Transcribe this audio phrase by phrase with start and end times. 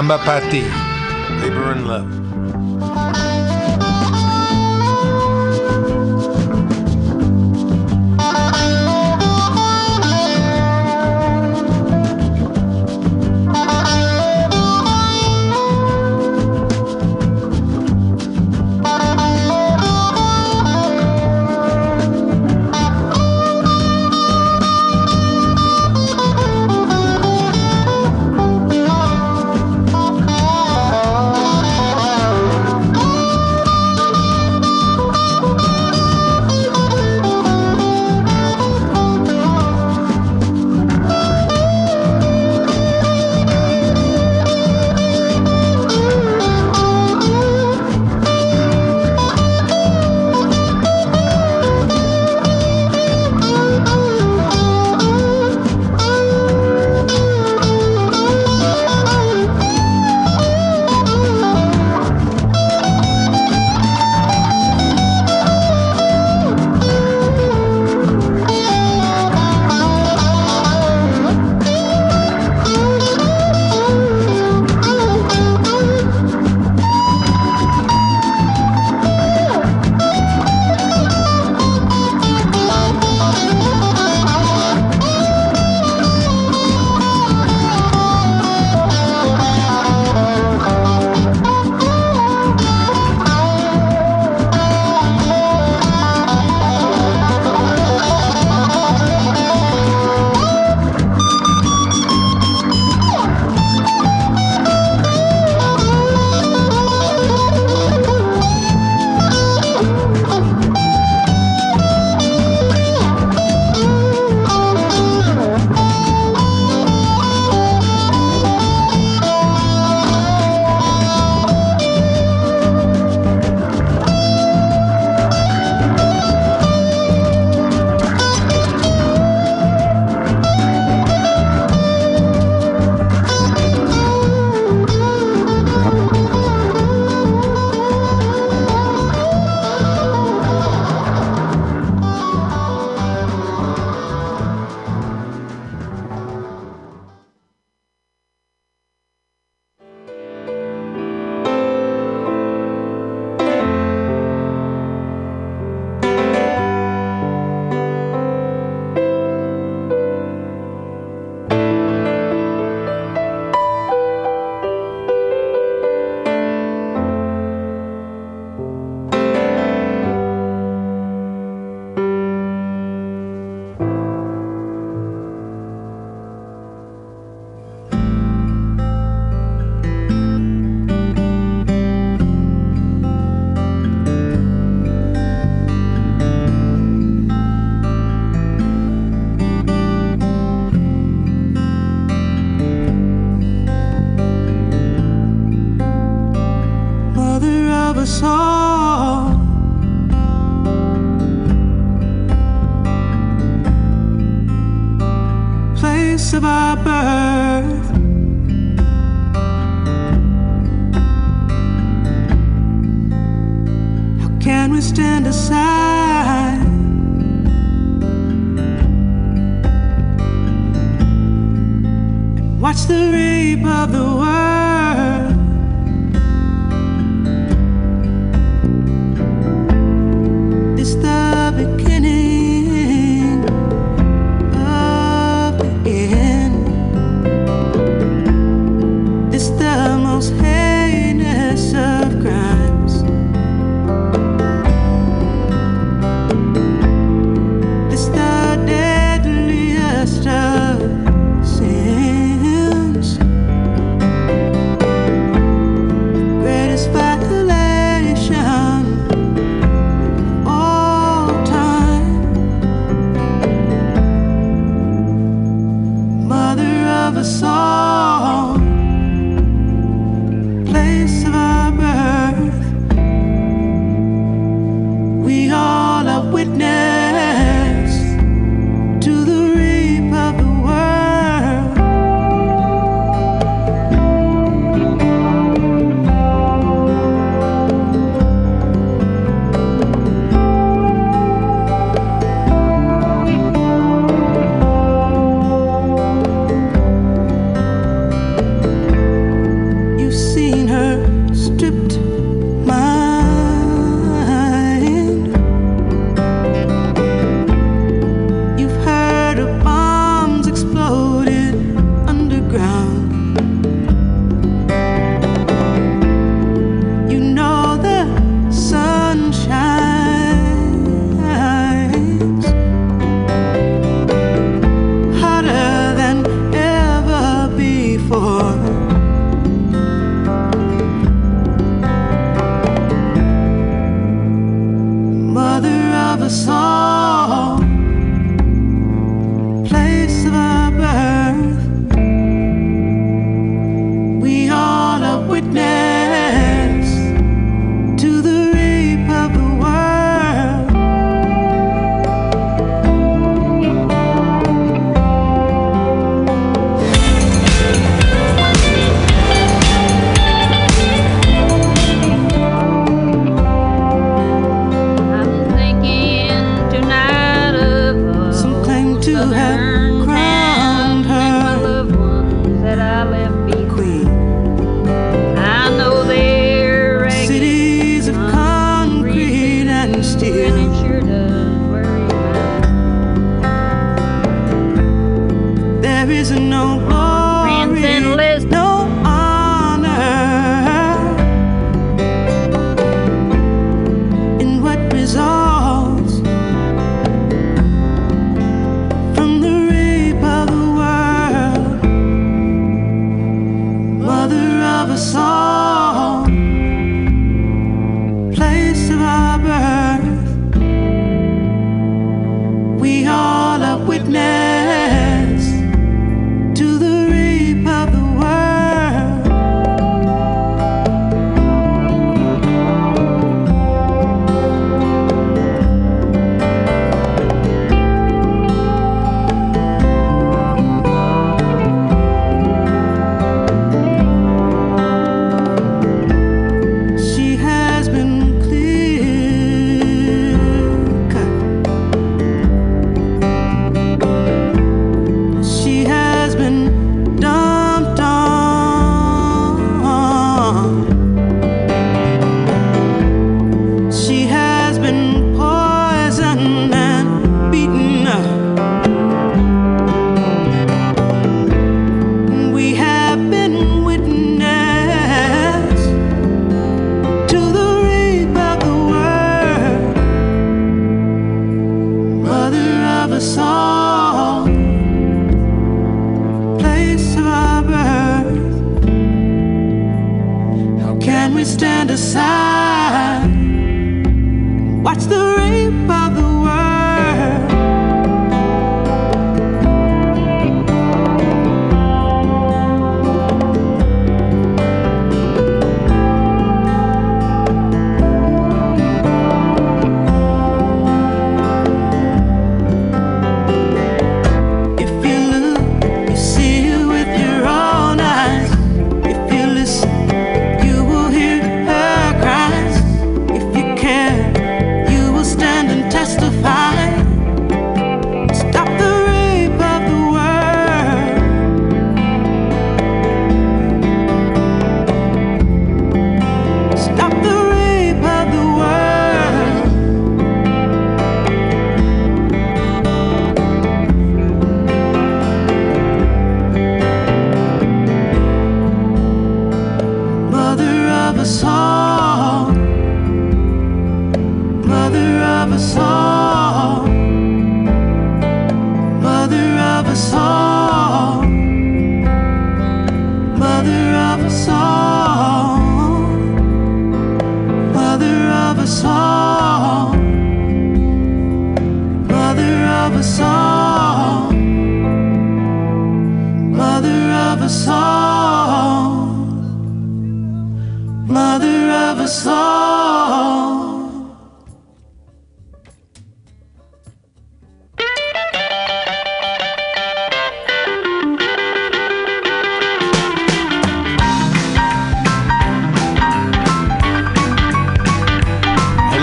[0.00, 0.79] Samba Pa Ti,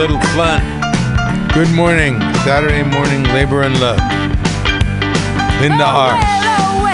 [0.07, 0.61] little fun.
[1.53, 3.99] Good morning, Saturday morning labor and love.
[5.59, 6.86] Linda R.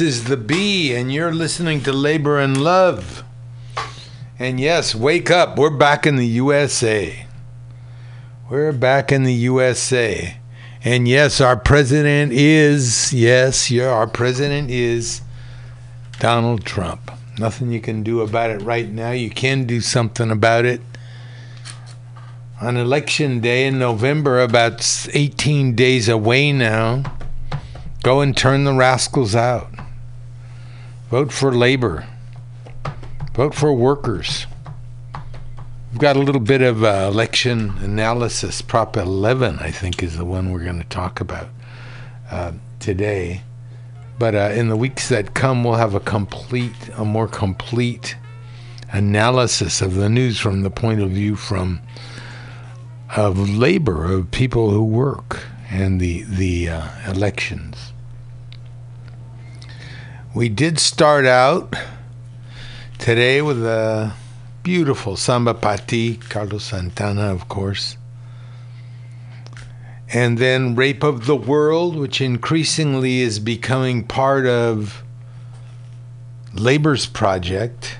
[0.00, 3.22] This is the B, and you're listening to Labor and Love.
[4.38, 5.58] And yes, wake up.
[5.58, 7.26] We're back in the USA.
[8.48, 10.38] We're back in the USA.
[10.82, 15.20] And yes, our president is, yes, yeah, our president is
[16.18, 17.10] Donald Trump.
[17.38, 19.10] Nothing you can do about it right now.
[19.10, 20.80] You can do something about it.
[22.62, 27.18] On election day in November, about 18 days away now,
[28.02, 29.70] go and turn the rascals out.
[31.10, 32.06] Vote for labor.
[33.34, 34.46] Vote for workers.
[35.90, 38.62] We've got a little bit of uh, election analysis.
[38.62, 41.48] Prop 11, I think, is the one we're going to talk about
[42.30, 43.42] uh, today.
[44.20, 48.16] But uh, in the weeks that come, we'll have a complete, a more complete
[48.92, 51.80] analysis of the news from the point of view from
[53.16, 57.92] of labor, of people who work, and the the uh, elections.
[60.32, 61.74] We did start out
[62.98, 64.14] today with a
[64.62, 67.96] beautiful samba pa ti, Carlos Santana, of course.
[70.12, 75.02] And then Rape of the World, which increasingly is becoming part of
[76.54, 77.98] Labor's project.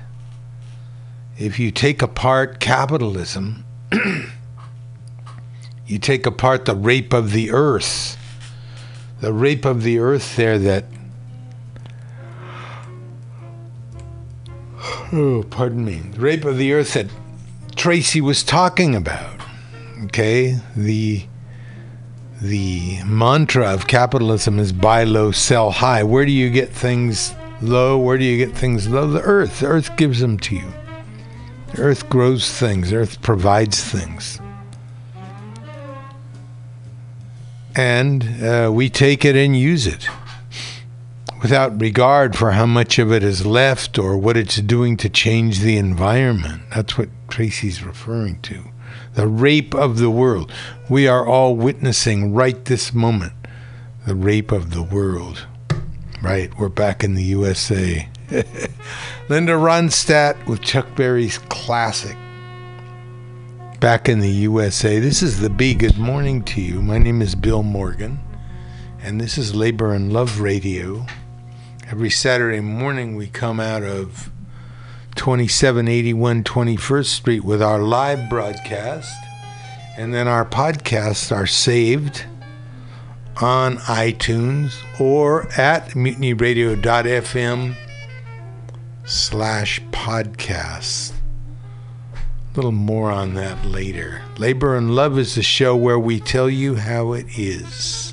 [1.37, 3.65] If you take apart capitalism,
[5.85, 8.17] you take apart the rape of the earth.
[9.19, 10.85] The rape of the earth there that
[15.13, 17.07] oh, pardon me, the rape of the earth that
[17.75, 19.39] Tracy was talking about.
[20.05, 21.25] Okay, the
[22.41, 26.03] the mantra of capitalism is buy low, sell high.
[26.03, 27.99] Where do you get things low?
[27.99, 29.07] Where do you get things low?
[29.07, 29.59] The earth.
[29.59, 30.73] The earth gives them to you.
[31.73, 32.89] The earth grows things.
[32.89, 34.39] The earth provides things.
[37.75, 40.09] And uh, we take it and use it
[41.41, 45.59] without regard for how much of it is left or what it's doing to change
[45.59, 46.61] the environment.
[46.73, 48.63] That's what Tracy's referring to.
[49.15, 50.51] The rape of the world.
[50.89, 53.33] We are all witnessing right this moment
[54.05, 55.45] the rape of the world.
[56.23, 58.07] Right, we're back in the USA.
[59.29, 62.17] Linda Ronstadt with Chuck Berry's classic.
[63.79, 64.99] Back in the USA.
[64.99, 65.73] This is the B.
[65.73, 66.81] Good morning to you.
[66.81, 68.19] My name is Bill Morgan,
[69.01, 71.05] and this is Labor and Love Radio.
[71.91, 74.31] Every Saturday morning, we come out of
[75.15, 79.13] 2781 21st Street with our live broadcast.
[79.97, 82.23] And then our podcasts are saved
[83.41, 87.75] on iTunes or at mutinyradio.fm
[89.03, 91.11] slash podcast.
[92.13, 94.21] A little more on that later.
[94.37, 98.10] Labor and Love is the show where we tell you how it is.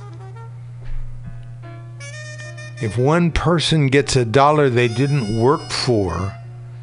[2.80, 6.32] If one person gets a dollar they didn't work for,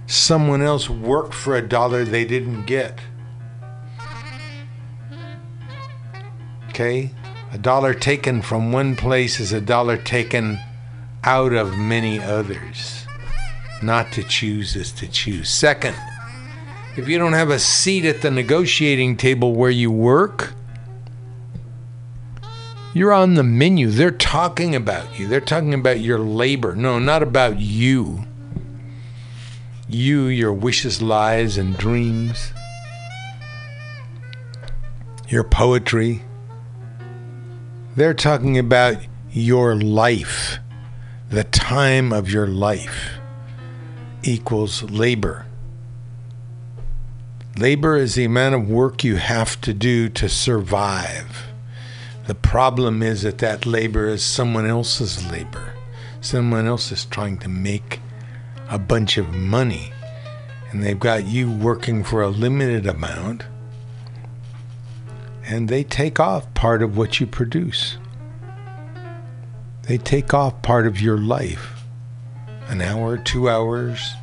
[0.07, 2.99] someone else worked for a dollar they didn't get.
[6.69, 7.11] Okay?
[7.53, 10.59] A dollar taken from one place is a dollar taken
[11.23, 13.05] out of many others.
[13.81, 15.49] Not to choose is to choose.
[15.49, 15.95] Second,
[16.97, 20.53] if you don't have a seat at the negotiating table where you work,
[22.95, 23.89] you're on the menu.
[23.89, 25.27] They're talking about you.
[25.27, 26.77] They're talking about your labor.
[26.77, 28.23] No, not about you.
[29.89, 32.53] You, your wishes, lies, and dreams,
[35.27, 36.23] your poetry.
[37.97, 38.95] They're talking about
[39.29, 40.59] your life.
[41.29, 43.15] The time of your life
[44.23, 45.45] equals labor.
[47.57, 51.54] Labor is the amount of work you have to do to survive.
[52.27, 55.73] The problem is that that labor is someone else's labor.
[56.21, 57.99] Someone else is trying to make
[58.67, 59.91] a bunch of money,
[60.71, 63.43] and they've got you working for a limited amount,
[65.45, 67.97] and they take off part of what you produce.
[69.83, 71.83] They take off part of your life.
[72.69, 74.13] An hour, two hours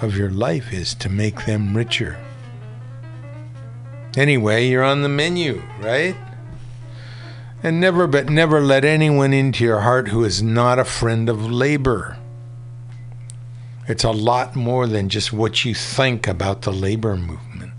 [0.00, 2.16] of your life is to make them richer.
[4.16, 6.14] Anyway, you're on the menu, right?
[7.62, 11.50] And never, but never let anyone into your heart who is not a friend of
[11.50, 12.18] labor.
[13.88, 17.72] It's a lot more than just what you think about the labor movement.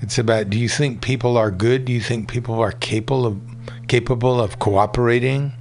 [0.00, 1.84] It's about do you think people are good?
[1.84, 3.40] Do you think people are capable of
[3.88, 5.52] capable of cooperating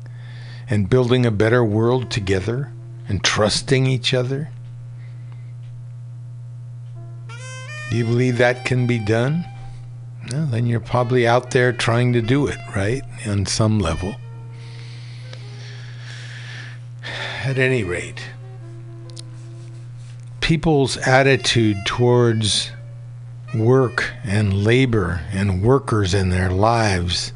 [0.69, 2.71] and building a better world together
[3.08, 4.50] and trusting each other?
[7.89, 9.45] Do you believe that can be done?
[10.30, 13.04] Then you're probably out there trying to do it, right?
[13.26, 14.16] On some level.
[17.48, 18.22] at any rate,
[20.42, 22.72] people's attitude towards
[23.56, 27.32] work and labor and workers in their lives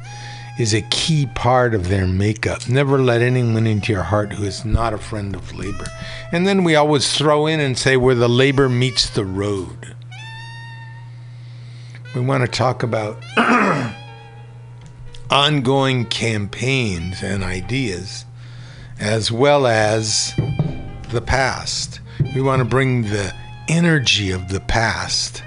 [0.58, 2.68] is a key part of their makeup.
[2.68, 5.86] Never let anyone into your heart who is not a friend of labor.
[6.30, 9.96] And then we always throw in and say where the labor meets the road.
[12.14, 13.22] We want to talk about
[15.30, 18.26] ongoing campaigns and ideas
[19.00, 20.34] as well as
[21.08, 22.00] the past.
[22.34, 23.34] We want to bring the
[23.66, 25.42] energy of the past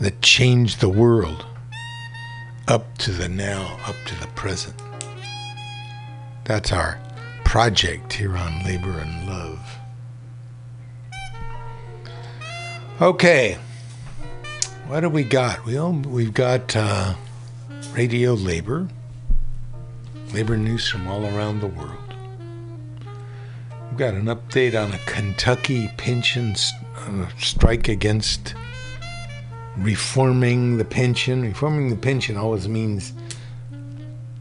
[0.00, 1.44] that changed the world
[2.66, 4.80] up to the now, up to the present.
[6.44, 6.98] That's our
[7.44, 9.78] project here on Labor and Love.
[13.00, 13.58] Okay,
[14.86, 15.64] what do we got?
[15.66, 17.14] Well, we've got uh,
[17.92, 18.88] Radio Labor,
[20.32, 22.14] labor news from all around the world.
[23.88, 28.54] We've got an update on a Kentucky pension st- uh, strike against
[29.76, 31.42] reforming the pension.
[31.42, 33.12] Reforming the pension always means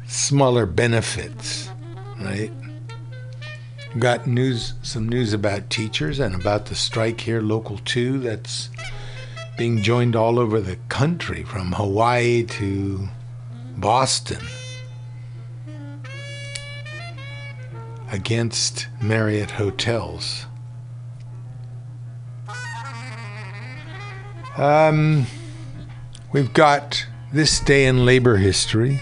[0.08, 1.70] smaller benefits,
[2.20, 2.52] right?
[3.98, 8.70] Got news, some news about teachers and about the strike here, local two, that's
[9.58, 13.08] being joined all over the country, from Hawaii to
[13.78, 14.46] Boston,
[18.12, 20.46] against Marriott hotels.
[24.58, 25.26] Um,
[26.32, 29.00] we've got this day in labor history.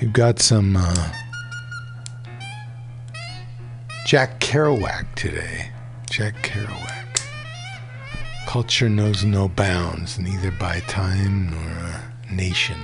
[0.00, 1.12] We've got some uh,
[4.06, 5.70] Jack Kerouac today.
[6.10, 6.93] Jack Kerouac.
[8.46, 12.78] Culture knows no bounds, neither by time nor nation.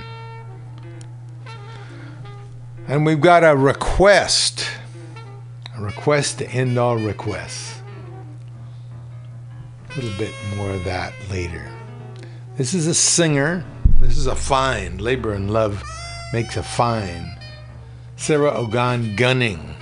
[2.87, 4.69] And we've got a request.
[5.77, 7.81] A request to end all requests.
[9.89, 11.65] A little bit more of that later.
[12.57, 13.63] This is a singer.
[13.99, 14.97] This is a fine.
[14.97, 15.83] Labor and Love
[16.33, 17.37] makes a fine.
[18.17, 19.75] Sarah Ogan Gunning.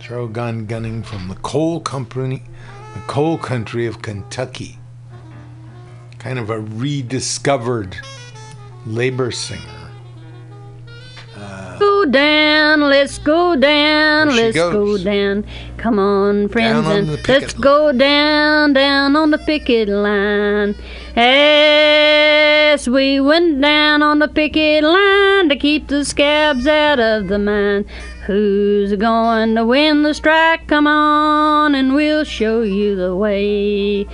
[0.00, 2.42] Sarah Ogan Gunning from the coal company,
[2.94, 4.79] the coal country of Kentucky.
[6.20, 7.96] Kind of a rediscovered
[8.84, 9.90] labor singer.
[11.78, 15.02] Go down, let's go down, let's goes.
[15.02, 15.46] go down.
[15.78, 20.74] Come on, friends, on and let's go down, down on the picket line.
[21.16, 27.38] As we went down on the picket line to keep the scabs out of the
[27.38, 27.86] mine.
[28.26, 30.66] Who's going to win the strike?
[30.66, 34.06] Come on, and we'll show you the way.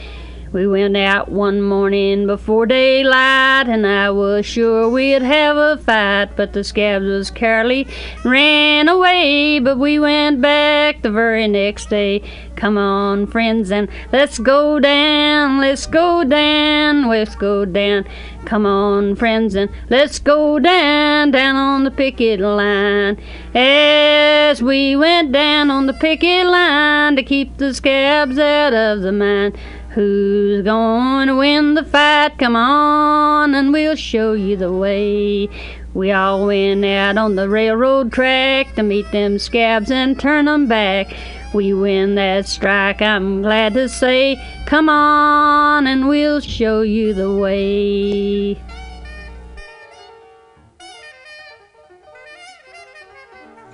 [0.56, 6.30] We went out one morning before daylight, and I was sure we'd have a fight.
[6.34, 7.86] But the scabs was careless,
[8.24, 9.58] ran away.
[9.58, 12.22] But we went back the very next day.
[12.56, 18.06] Come on, friends, and let's go down, let's go down, let's go down.
[18.46, 23.18] Come on, friends, and let's go down, down on the picket line.
[23.52, 29.10] As we went down on the picket line to keep the scabs out of the
[29.10, 29.52] mine.
[29.90, 32.38] Who's going to win the fight?
[32.38, 35.48] Come on, and we'll show you the way.
[35.92, 40.68] We all went out on the railroad track to meet them scabs and turn 'em
[40.68, 41.12] back.
[41.56, 44.38] We win that strike, I'm glad to say.
[44.66, 48.60] Come on, and we'll show you the way.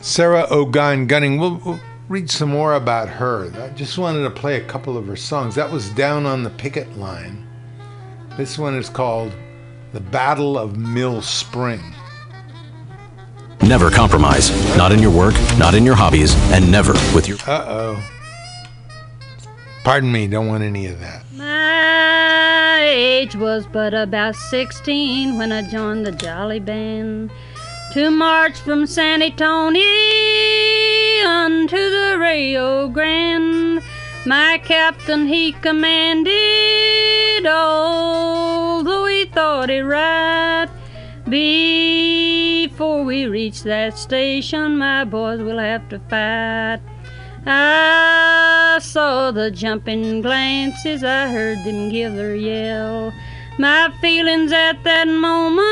[0.01, 1.39] Sarah Ogan Gunning.
[1.39, 3.51] We'll, we'll read some more about her.
[3.61, 5.57] I just wanted to play a couple of her songs.
[5.57, 7.45] That was Down on the Picket Line.
[8.37, 9.33] This one is called
[9.93, 11.83] The Battle of Mill Spring.
[13.63, 14.51] Never compromise.
[14.77, 17.39] Not in your work, not in your hobbies, and never with your.
[17.47, 18.09] Uh oh.
[19.85, 21.25] Pardon me, don't want any of that.
[21.33, 27.31] My age was but about 16 when I joined the Jolly Band
[27.93, 29.85] to march from San Antonio
[31.25, 33.81] unto the Rio Grande.
[34.27, 40.69] My captain he commanded, although he thought it right.
[42.83, 46.81] Before we reach that station, my boys will have to fight.
[47.47, 53.13] I saw the jumping glances, I heard them give their yell.
[53.57, 55.63] My feelings at that moment,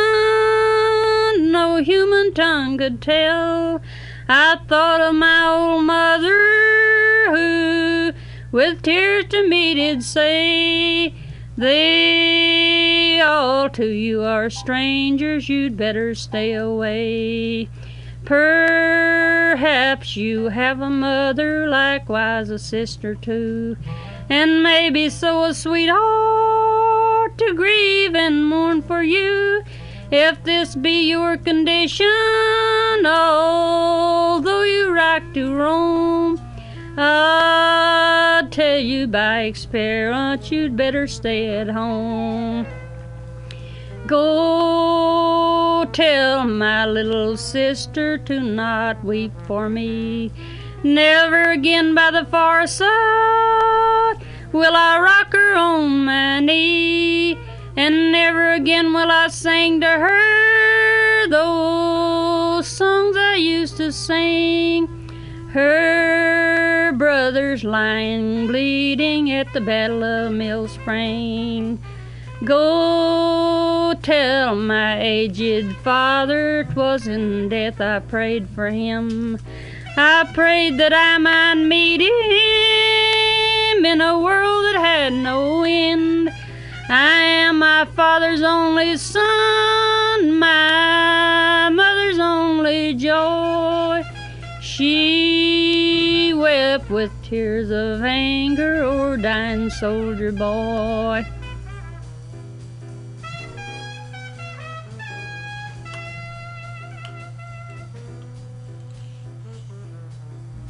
[1.51, 3.83] no human tongue could tell.
[4.29, 8.13] I thought of my old mother, who
[8.53, 11.13] with tears to me did say,
[11.61, 17.69] They all to you are strangers, you'd better stay away.
[18.25, 23.77] Perhaps you have a mother, likewise a sister too,
[24.31, 29.63] and maybe so a sweetheart to grieve and mourn for you.
[30.11, 32.07] If this be your condition,
[33.05, 36.41] although you rock to roam,
[36.97, 42.67] I tell you by experience you'd better stay at home.
[44.07, 50.33] Go tell my little sister to not weep for me.
[50.83, 52.89] Never again by the far side
[54.53, 57.39] will I rock her on my knee,
[57.77, 65.00] and never again will I sing to her those songs I used to sing.
[65.53, 71.83] Her brother's lying bleeding at the Battle of Mill Spring.
[72.45, 79.41] Go tell my aged father 'twas in death I prayed for him.
[79.97, 86.31] I prayed that I might meet him in a world that had no end.
[86.89, 94.05] I am my father's only son, my mother's only joy.
[94.81, 101.27] She wept with tears of anger o'er dying soldier boy.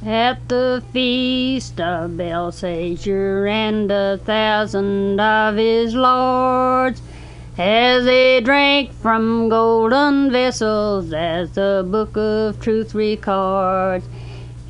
[0.04, 7.00] At the feast of Belshazzar and a thousand of his lords,
[7.60, 14.08] as they drank from golden vessels, as the book of truth records.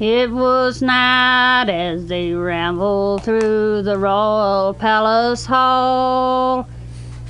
[0.00, 6.68] It was night as they rambled through the royal palace hall.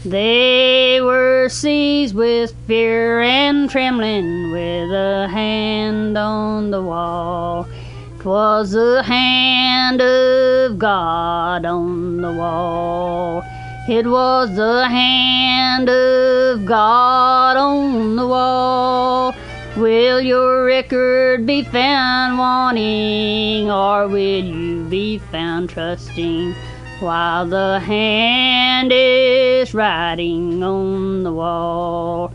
[0.03, 7.69] They were seized with fear and trembling, with a hand on the wall.
[8.19, 13.45] 'Twas the hand of God on the wall.
[13.91, 19.35] It was the hand of God on the wall.
[19.77, 26.55] Will your record be found wanting, or will you be found trusting?
[27.01, 32.33] While the hand is writing on the wall.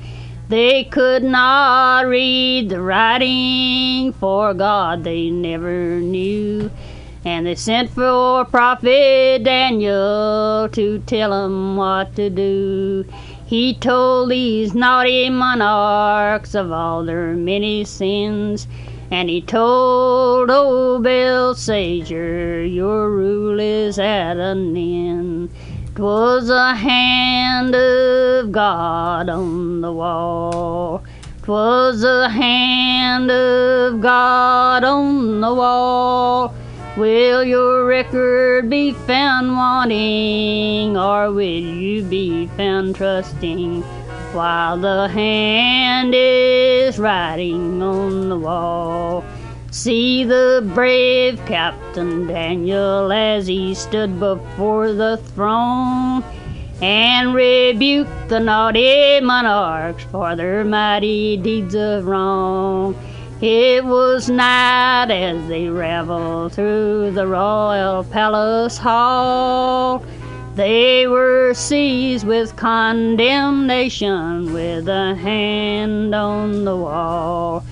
[0.50, 6.70] They could not read the writing, for God they never knew.
[7.26, 13.04] And they sent for Prophet Daniel to tell 'em what to do.
[13.48, 18.68] He told these naughty monarchs of all their many sins.
[19.10, 25.50] And he told old Belshazzar, your rule is at an end.
[25.96, 31.02] 'Twas a hand of God on the wall.
[31.42, 36.54] 'Twas a hand of God on the wall.
[36.98, 43.82] Will your record be found wanting, or will you be found trusting?
[44.32, 49.26] While the hand is writing on the wall.
[49.72, 56.24] See the brave Captain Daniel as he stood before the throne
[56.82, 62.96] and rebuked the naughty monarchs for their mighty deeds of wrong.
[63.42, 70.06] It was night as they reveled through the royal palace hall.
[70.56, 77.66] They were seized with condemnation with a hand on the wall.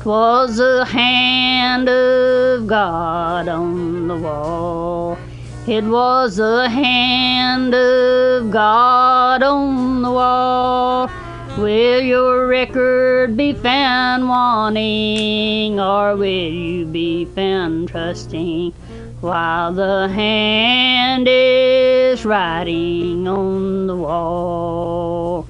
[0.00, 5.18] 'Twas the hand of God on the wall.
[5.66, 11.10] It was the hand of God on the wall.
[11.58, 18.72] Will your record be found wanting, or will you be found trusting?
[19.20, 25.46] While the hand is writing on the wall.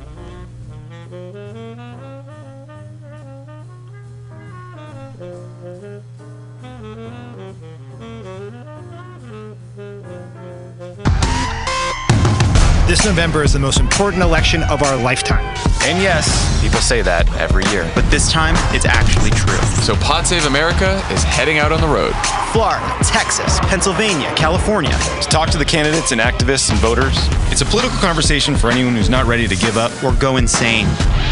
[12.88, 15.69] This November is the most important election of our lifetime.
[15.83, 16.29] And yes,
[16.62, 17.90] people say that every year.
[17.95, 19.57] But this time, it's actually true.
[19.83, 22.12] So Pod Save America is heading out on the road
[22.53, 24.93] Florida, Texas, Pennsylvania, California.
[24.93, 27.16] to talk to the candidates and activists and voters.
[27.51, 29.90] It's a political conversation for anyone who's not ready to give up.
[30.05, 30.87] Or go insane.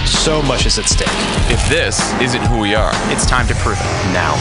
[0.07, 1.09] So much is at stake.
[1.53, 4.35] If this isn't who we are, It's time to prove it now.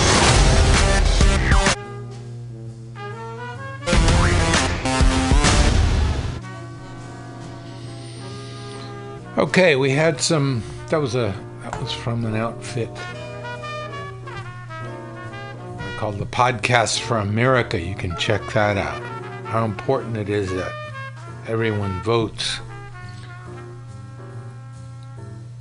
[9.37, 10.63] Okay, we had some.
[10.89, 11.31] That was a.
[11.61, 12.89] That was from an outfit.
[15.97, 17.79] called the Podcast for America.
[17.79, 18.99] You can check that out.
[19.45, 20.71] How important it is that
[21.47, 22.59] everyone votes.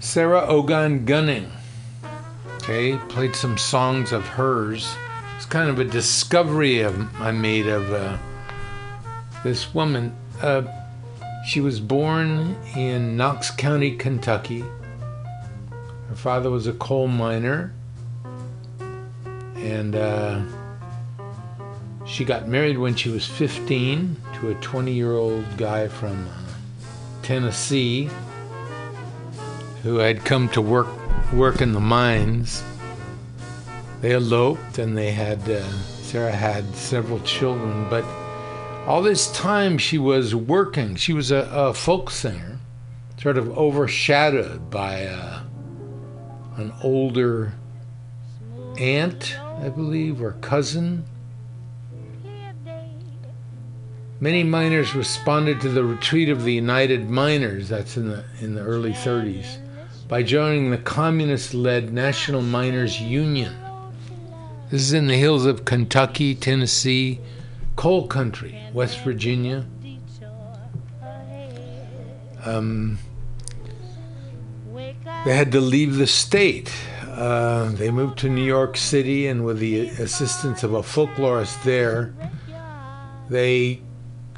[0.00, 1.50] Sarah Ogan Gunning.
[2.56, 4.94] Okay, played some songs of hers.
[5.36, 8.16] It's kind of a discovery of, I made of uh,
[9.42, 10.16] this woman.
[10.40, 10.62] Uh,
[11.46, 14.64] she was born in Knox County, Kentucky.
[16.08, 17.72] Her father was a coal miner,
[19.54, 20.42] and uh,
[22.04, 26.28] she got married when she was 15 to a 20 year old guy from
[27.22, 28.10] Tennessee
[29.84, 30.88] who had come to work
[31.32, 32.64] work in the mines.
[34.00, 35.62] They eloped and they had uh,
[36.02, 38.04] Sarah had several children, but
[38.86, 40.94] all this time she was working.
[40.94, 42.58] She was a, a folk singer,
[43.20, 45.42] sort of overshadowed by uh,
[46.56, 47.52] an older
[48.78, 51.04] aunt, I believe, or cousin.
[54.20, 58.62] Many miners responded to the retreat of the United Miners, that's in the, in the
[58.62, 59.58] early 30s,
[60.08, 63.54] by joining the communist led National Miners Union.
[64.70, 67.20] This is in the hills of Kentucky, Tennessee,
[67.76, 69.64] coal country, West Virginia.
[72.44, 72.98] Um,
[75.24, 76.72] they had to leave the state.
[77.08, 82.14] Uh, they moved to New York City, and with the assistance of a folklorist there,
[83.28, 83.80] they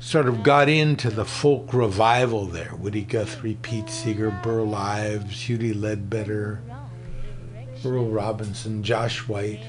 [0.01, 2.75] sort of got into the folk revival there.
[2.77, 6.63] Woody Guthrie, Pete Seeger, Burl Ives, Huddie Ledbetter,
[7.85, 9.61] Earl Robinson, Josh White.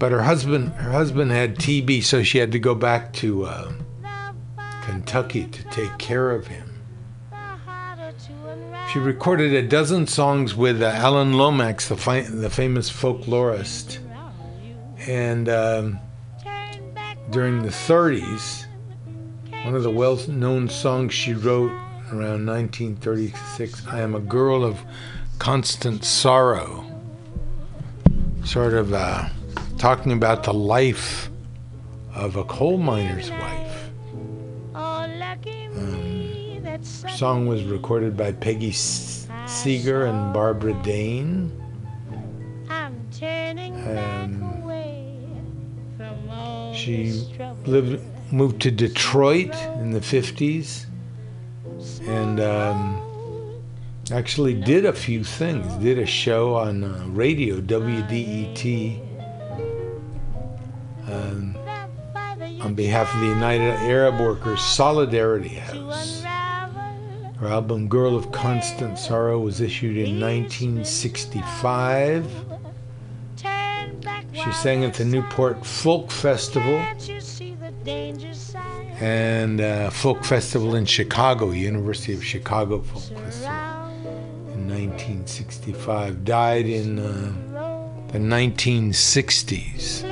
[0.00, 3.70] But her husband, her husband had TB, so she had to go back to uh,
[4.80, 6.82] Kentucky to take care of him.
[8.90, 13.98] She recorded a dozen songs with uh, Alan Lomax, the, fi- the famous folklorist,
[15.06, 16.00] and um,
[17.28, 18.64] during the 30s,
[19.64, 21.72] one of the well known songs she wrote
[22.10, 24.80] around 1936 I Am a Girl of
[25.38, 26.86] Constant Sorrow.
[28.46, 29.28] Sort of uh,
[29.80, 31.30] talking about the life
[32.14, 33.90] of a coal miner's wife.
[34.74, 41.50] Um, song was recorded by Peggy Seeger and Barbara Dane.
[42.68, 43.08] Um,
[46.74, 47.26] she
[47.64, 50.84] lived moved to Detroit in the 50s
[52.06, 53.00] and um,
[54.12, 55.72] actually did a few things.
[55.82, 59.09] Did a show on uh, radio, WDET,
[61.12, 61.56] um,
[62.60, 66.24] on behalf of the United Auto Workers Solidarity House.
[67.40, 72.30] Her album Girl of Constant Sorrow was issued in 1965.
[74.32, 76.84] She sang at the Newport Folk Festival
[79.00, 83.88] and uh, Folk Festival in Chicago, University of Chicago Folk Festival
[84.52, 86.24] in 1965.
[86.24, 87.32] Died in uh,
[88.12, 90.09] the 1960s.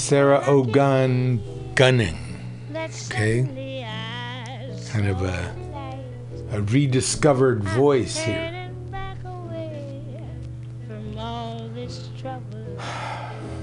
[0.00, 1.42] Sarah Ogan
[1.74, 2.16] Gunning.
[3.06, 3.44] Okay?
[4.88, 5.54] Kind of a,
[6.52, 8.72] a rediscovered voice here.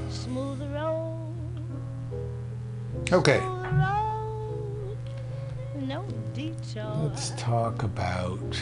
[0.09, 1.33] Smooth a roll.
[3.11, 3.39] Okay.
[5.87, 7.09] No details.
[7.09, 8.61] Let's talk about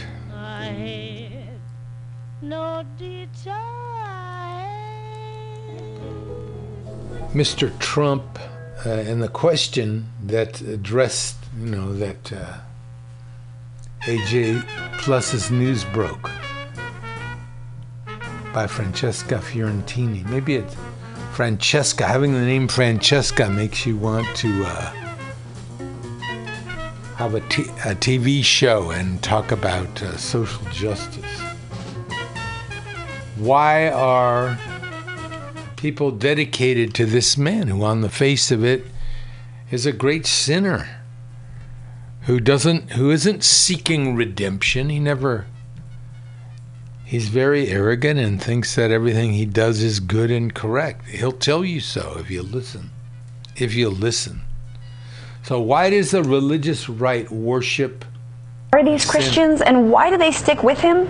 [7.33, 7.77] Mr.
[7.79, 8.39] Trump
[8.85, 12.57] uh, and the question that addressed, you know, that uh,
[14.03, 14.65] AJ
[14.99, 16.29] Plus's Newsbroke
[18.53, 20.23] by Francesca Fiorentini.
[20.29, 20.75] Maybe it's
[21.33, 22.05] Francesca.
[22.05, 24.91] Having the name Francesca makes you want to uh,
[27.17, 31.25] have a, t- a TV show and talk about uh, social justice.
[33.37, 34.57] Why are
[35.85, 38.83] people dedicated to this man who, on the face of it,
[39.69, 40.87] is a great sinner?
[42.21, 44.89] Who doesn't, who isn't seeking redemption?
[44.89, 45.45] He never
[47.03, 51.05] He's very arrogant and thinks that everything he does is good and correct.
[51.05, 52.89] He'll tell you so if you listen.
[53.55, 54.41] If you listen.
[55.43, 58.03] So, why does the religious right worship?
[58.73, 61.07] Are these Christians and why do they stick with him?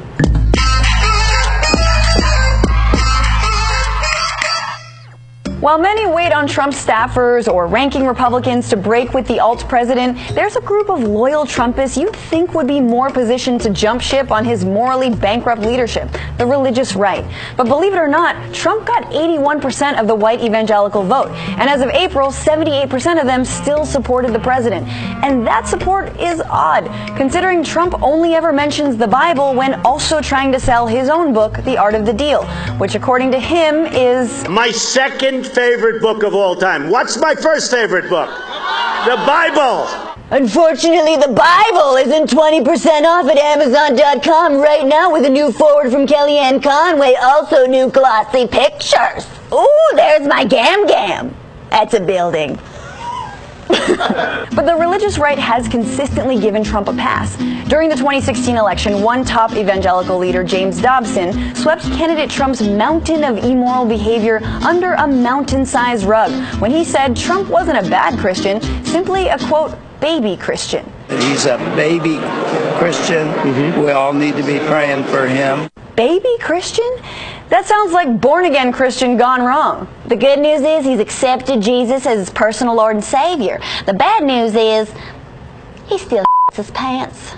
[5.66, 10.16] While many wait on Trump staffers or ranking Republicans to break with the alt president,
[10.36, 14.30] there's a group of loyal Trumpists you'd think would be more positioned to jump ship
[14.30, 17.26] on his morally bankrupt leadership the religious right.
[17.58, 21.30] But believe it or not, Trump got 81% of the white evangelical vote.
[21.58, 24.88] And as of April, 78% of them still supported the president.
[25.24, 26.86] And that support is odd,
[27.18, 31.64] considering Trump only ever mentions the Bible when also trying to sell his own book,
[31.64, 32.46] The Art of the Deal,
[32.78, 36.90] which according to him is my second favorite book of all time.
[36.90, 38.30] What's my first favorite book?
[39.06, 39.88] The Bible.
[40.32, 46.06] Unfortunately, the Bible isn't 20% off at Amazon.com right now with a new forward from
[46.06, 49.26] Kellyanne Conway, also new glossy pictures.
[49.54, 51.34] Ooh, there's my Gam Gam.
[51.70, 52.60] That's a building.
[53.68, 57.36] But the religious right has consistently given Trump a pass.
[57.68, 63.44] During the 2016 election, one top evangelical leader, James Dobson, swept candidate Trump's mountain of
[63.44, 68.62] immoral behavior under a mountain sized rug when he said Trump wasn't a bad Christian,
[68.86, 70.86] simply a quote, baby Christian.
[71.10, 72.18] He's a baby
[72.78, 73.28] Christian.
[73.28, 73.82] Mm-hmm.
[73.82, 75.70] We all need to be praying for him.
[75.96, 76.90] Baby Christian?
[77.50, 79.88] That sounds like born again Christian gone wrong.
[80.08, 83.60] The good news is he's accepted Jesus as his personal Lord and Savior.
[83.86, 84.94] The bad news is
[85.86, 87.36] he still his pants.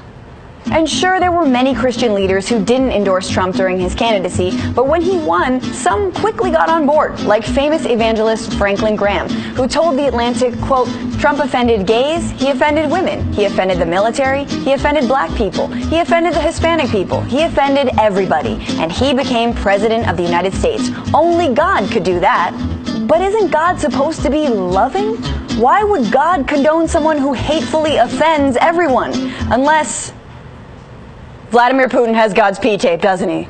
[0.72, 4.88] And sure, there were many Christian leaders who didn't endorse Trump during his candidacy, but
[4.88, 9.98] when he won, some quickly got on board, like famous evangelist Franklin Graham, who told
[9.98, 10.90] The Atlantic, quote,
[11.20, 16.00] Trump offended gays, he offended women, he offended the military, he offended black people, he
[16.00, 20.90] offended the Hispanic people, he offended everybody, and he became President of the United States.
[21.14, 22.54] Only God could do that.
[23.08, 25.16] But isn't God supposed to be loving?
[25.58, 29.14] Why would God condone someone who hatefully offends everyone?
[29.50, 30.12] Unless
[31.50, 33.48] Vladimir Putin has God's P tape, doesn't he?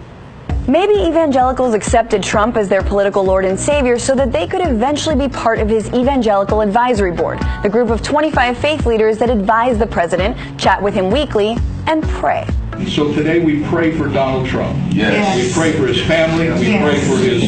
[0.67, 5.15] Maybe evangelicals accepted Trump as their political lord and savior so that they could eventually
[5.15, 9.79] be part of his Evangelical Advisory Board, the group of 25 faith leaders that advise
[9.79, 12.45] the president, chat with him weekly, and pray.
[12.87, 14.77] So today we pray for Donald Trump.
[14.93, 15.47] Yes.
[15.47, 16.49] We pray for his family.
[16.49, 16.83] We yes.
[16.83, 17.41] pray for his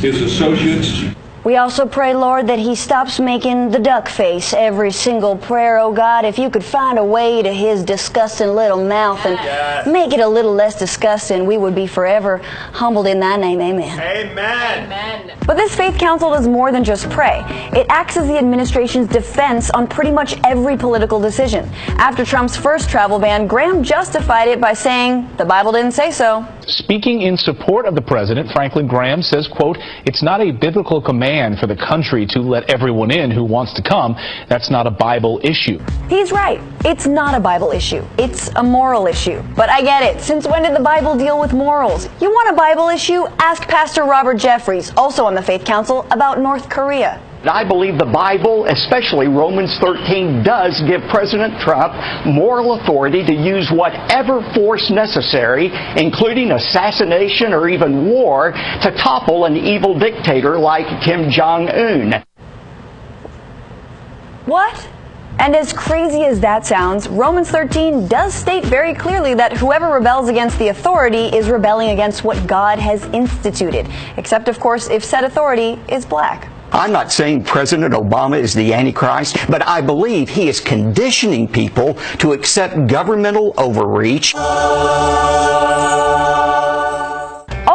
[0.00, 1.16] his associates.
[1.42, 5.90] We also pray, Lord, that he stops making the duck face every single prayer, oh
[5.90, 6.26] God.
[6.26, 9.86] If you could find a way to his disgusting little mouth and yes.
[9.86, 13.58] make it a little less disgusting, we would be forever humbled in thy name.
[13.58, 13.98] Amen.
[13.98, 14.84] Amen.
[14.84, 15.38] Amen.
[15.46, 17.42] But this faith council does more than just pray.
[17.72, 21.66] It acts as the administration's defense on pretty much every political decision.
[21.96, 26.46] After Trump's first travel ban, Graham justified it by saying, the Bible didn't say so.
[26.66, 31.58] Speaking in support of the president, Franklin Graham says, quote, it's not a biblical command
[31.58, 34.16] for the country to let everyone in who wants to come.
[34.48, 35.78] That's not a Bible issue.
[36.08, 36.60] He's right.
[36.84, 38.04] It's not a Bible issue.
[38.18, 39.42] It's a moral issue.
[39.56, 40.20] But I get it.
[40.20, 42.08] Since when did the Bible deal with morals?
[42.20, 43.26] You want a Bible issue?
[43.38, 47.20] Ask Pastor Robert Jeffress, also on the Faith Council, about North Korea.
[47.42, 51.94] I believe the Bible, especially Romans 13, does give President Trump
[52.26, 59.56] moral authority to use whatever force necessary, including assassination or even war, to topple an
[59.56, 62.22] evil dictator like Kim Jong un.
[64.44, 64.88] What?
[65.38, 70.28] And as crazy as that sounds, Romans 13 does state very clearly that whoever rebels
[70.28, 73.88] against the authority is rebelling against what God has instituted,
[74.18, 76.50] except, of course, if said authority is black.
[76.72, 81.94] I'm not saying President Obama is the Antichrist, but I believe he is conditioning people
[82.18, 84.34] to accept governmental overreach.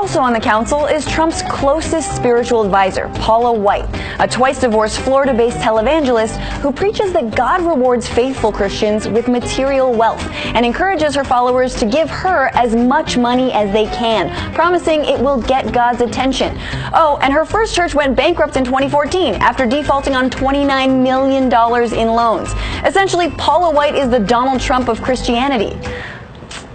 [0.06, 3.90] Also on the council is Trump's closest spiritual advisor, Paula White,
[4.20, 9.92] a twice divorced Florida based televangelist who preaches that God rewards faithful Christians with material
[9.92, 15.04] wealth and encourages her followers to give her as much money as they can, promising
[15.06, 16.56] it will get God's attention.
[16.94, 22.08] Oh, and her first church went bankrupt in 2014 after defaulting on $29 million in
[22.10, 22.54] loans.
[22.86, 25.76] Essentially, Paula White is the Donald Trump of Christianity.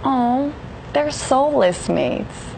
[0.03, 0.53] Oh,
[0.91, 2.50] they're soulless mates.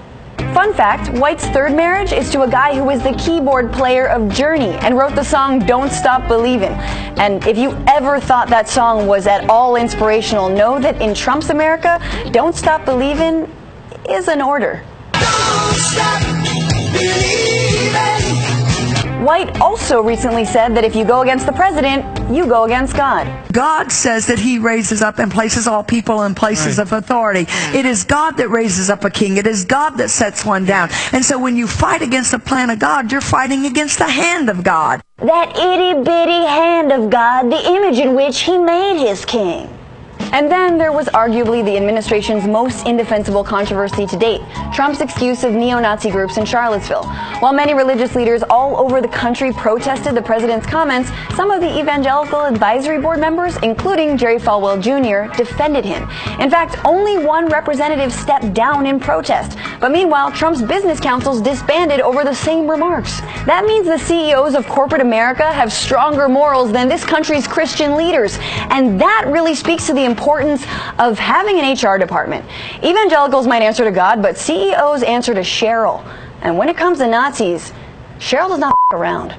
[0.53, 4.31] Fun fact White's third marriage is to a guy who was the keyboard player of
[4.31, 6.73] Journey and wrote the song Don't Stop Believin'.
[7.17, 11.49] And if you ever thought that song was at all inspirational, know that in Trump's
[11.49, 11.99] America,
[12.31, 13.51] Don't Stop Believin'
[14.07, 14.83] is an order.
[19.23, 22.03] White also recently said that if you go against the president,
[22.35, 23.27] you go against God.
[23.51, 26.87] God says that he raises up and places all people in places right.
[26.87, 27.45] of authority.
[27.77, 29.37] It is God that raises up a king.
[29.37, 30.89] It is God that sets one down.
[31.11, 34.49] And so when you fight against the plan of God, you're fighting against the hand
[34.49, 35.01] of God.
[35.17, 39.69] That itty bitty hand of God, the image in which he made his king.
[40.33, 44.41] And then there was arguably the administration's most indefensible controversy to date
[44.73, 47.03] Trump's excuse of neo Nazi groups in Charlottesville.
[47.37, 51.79] While many religious leaders all over the country protested the president's comments, some of the
[51.79, 56.09] Evangelical Advisory Board members, including Jerry Falwell Jr., defended him.
[56.39, 59.55] In fact, only one representative stepped down in protest.
[59.79, 63.21] But meanwhile, Trump's business councils disbanded over the same remarks.
[63.45, 68.39] That means the CEOs of corporate America have stronger morals than this country's Christian leaders.
[68.71, 70.22] And that really speaks to the importance
[70.99, 72.45] of having an HR department.
[72.83, 76.03] Evangelicals might answer to God, but CEOs answer to Cheryl.
[76.41, 77.71] And when it comes to Nazis,
[78.19, 79.35] Cheryl does not around.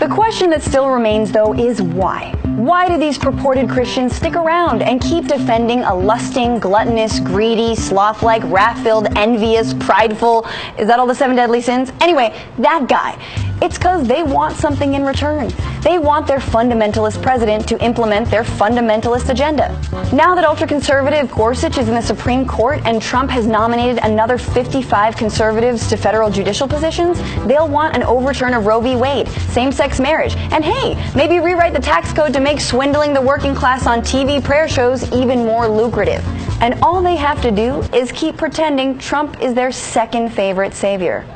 [0.00, 2.32] The question that still remains, though, is why?
[2.56, 8.22] Why do these purported Christians stick around and keep defending a lusting, gluttonous, greedy, sloth
[8.22, 10.46] like, wrath filled, envious, prideful?
[10.78, 11.92] Is that all the seven deadly sins?
[12.00, 13.18] Anyway, that guy.
[13.62, 15.52] It's because they want something in return.
[15.82, 19.68] They want their fundamentalist president to implement their fundamentalist agenda.
[20.14, 24.38] Now that ultra conservative Gorsuch is in the Supreme Court and Trump has nominated another
[24.38, 28.96] 55 conservatives to federal judicial positions, they'll want an overturn of Roe v.
[28.96, 33.20] Wade, same sex marriage, and hey, maybe rewrite the tax code to make swindling the
[33.20, 36.24] working class on TV prayer shows even more lucrative.
[36.62, 41.26] And all they have to do is keep pretending Trump is their second favorite savior.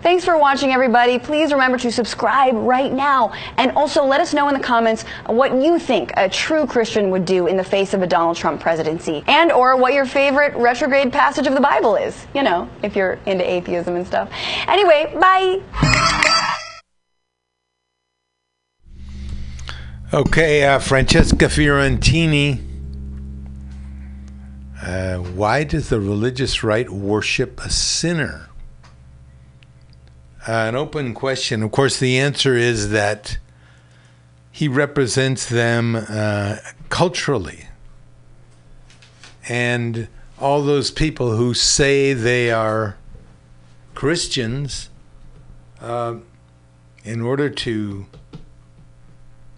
[0.00, 1.18] Thanks for watching, everybody.
[1.18, 3.32] Please remember to subscribe right now.
[3.56, 7.24] And also let us know in the comments what you think a true Christian would
[7.24, 9.24] do in the face of a Donald Trump presidency.
[9.26, 12.28] And or what your favorite retrograde passage of the Bible is.
[12.32, 14.30] You know, if you're into atheism and stuff.
[14.68, 16.44] Anyway, bye.
[20.10, 22.62] Okay, uh, Francesca Fiorentini.
[24.82, 28.48] Uh, why does the religious right worship a sinner?
[30.48, 31.62] Uh, an open question.
[31.62, 33.36] Of course, the answer is that
[34.50, 36.56] he represents them uh,
[36.88, 37.66] culturally.
[39.46, 40.08] And
[40.40, 42.96] all those people who say they are
[43.94, 44.88] Christians,
[45.82, 46.14] uh,
[47.04, 48.06] in order to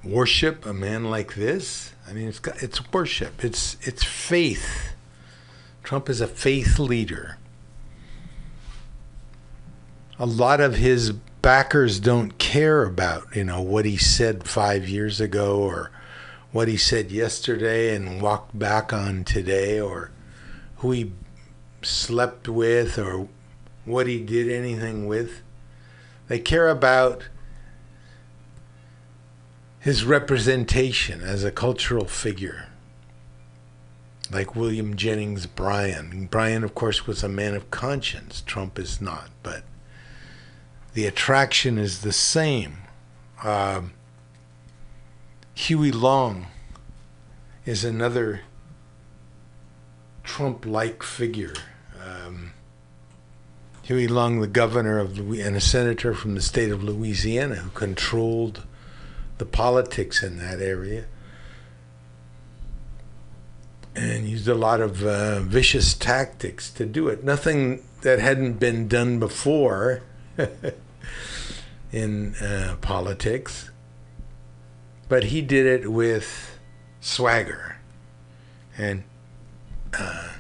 [0.05, 3.45] worship a man like this, I mean, it's it's worship.
[3.45, 4.95] It's it's faith.
[5.83, 7.39] Trump is a faith leader
[10.21, 15.19] a lot of his backers don't care about you know what he said five years
[15.19, 15.91] ago or
[16.53, 20.11] what he said yesterday and walked back on today or
[20.77, 21.13] who he
[21.81, 23.27] slept with or
[23.87, 25.41] what he did anything with
[26.29, 27.25] they care about
[29.81, 32.67] his representation as a cultural figure
[34.31, 36.29] like William Jennings Bryan.
[36.31, 38.43] Bryan, of course, was a man of conscience.
[38.47, 39.65] Trump is not, but
[40.95, 42.79] the attraction is the same.
[43.43, 43.83] Uh,
[45.55, 46.47] Huey Long
[47.67, 48.43] is another
[50.23, 51.55] Trump like figure.
[52.01, 52.53] Um,
[53.83, 58.65] Huey Long, the governor of and a senator from the state of Louisiana who controlled
[59.41, 61.07] the politics in that area
[63.97, 67.25] and used a lot of uh, vicious tactics to do it.
[67.25, 70.03] Nothing that hadn't been done before
[71.93, 73.71] in uh, politics,
[75.09, 76.59] but he did it with
[77.01, 77.79] swagger,
[78.77, 79.05] and
[79.99, 80.35] uh,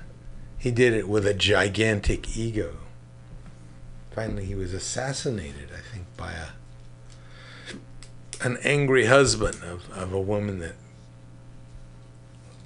[0.58, 2.76] he did it with a gigantic ego.
[4.10, 6.59] Finally, he was assassinated, I think, by a
[8.42, 10.74] an angry husband of, of a woman that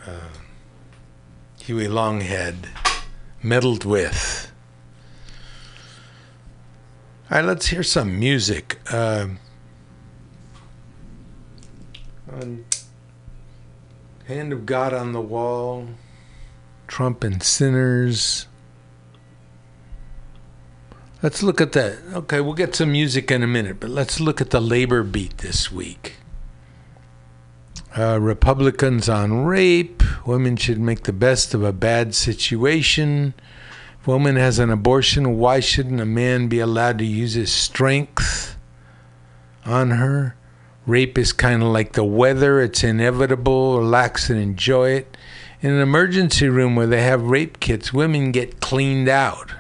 [0.07, 0.29] uh,
[1.61, 2.69] Huey Long had
[3.43, 4.53] meddled with.
[7.31, 8.79] All right, let's hear some music.
[8.93, 9.39] Um
[12.33, 12.65] on
[14.27, 15.87] Hand of God on the Wall,
[16.87, 18.47] Trump and Sinners.
[21.25, 22.01] Let's look at that.
[22.13, 25.39] Okay, we'll get some music in a minute, but let's look at the labor beat
[25.39, 26.17] this week.
[27.97, 30.03] Uh, Republicans on rape.
[30.27, 33.33] Women should make the best of a bad situation.
[33.99, 37.51] If a woman has an abortion, why shouldn't a man be allowed to use his
[37.51, 38.59] strength
[39.65, 40.37] on her?
[40.85, 43.79] Rape is kind of like the weather, it's inevitable.
[43.79, 45.17] Relax and enjoy it.
[45.63, 49.53] In an emergency room where they have rape kits, women get cleaned out.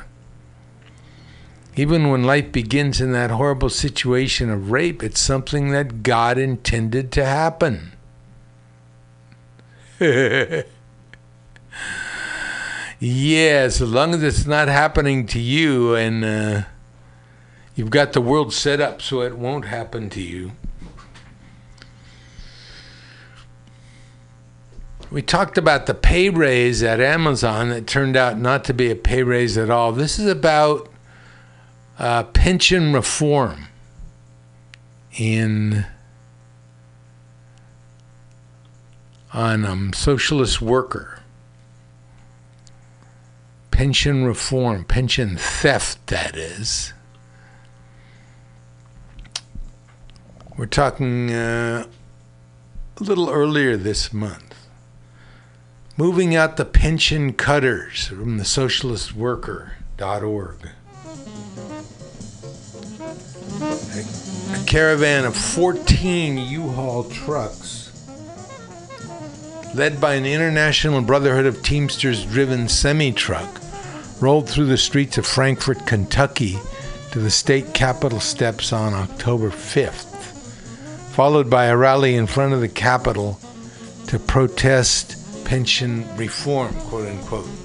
[1.76, 7.10] Even when life begins in that horrible situation of rape, it's something that God intended
[7.12, 7.92] to happen.
[10.00, 10.66] yes,
[13.00, 16.62] as long as it's not happening to you and uh,
[17.74, 20.52] you've got the world set up so it won't happen to you.
[25.10, 28.96] We talked about the pay raise at Amazon that turned out not to be a
[28.96, 29.92] pay raise at all.
[29.92, 30.88] This is about
[31.98, 33.68] uh, pension reform
[35.16, 35.86] in
[39.32, 41.20] on um, socialist worker
[43.74, 46.92] pension reform, pension theft, that is.
[50.56, 51.88] We're talking uh,
[52.96, 54.68] a little earlier this month.
[55.96, 60.68] Moving out the pension cutters from the socialistworker.org.
[63.62, 67.92] A, caravan of 14 U Haul trucks
[69.74, 73.60] led by an International Brotherhood of Teamsters driven semi truck,
[74.20, 76.58] rolled through the streets of Frankfort, Kentucky
[77.12, 82.60] to the state capitol steps on October 5th, followed by a rally in front of
[82.60, 83.38] the Capitol
[84.08, 87.63] to protest pension reform, quote unquote.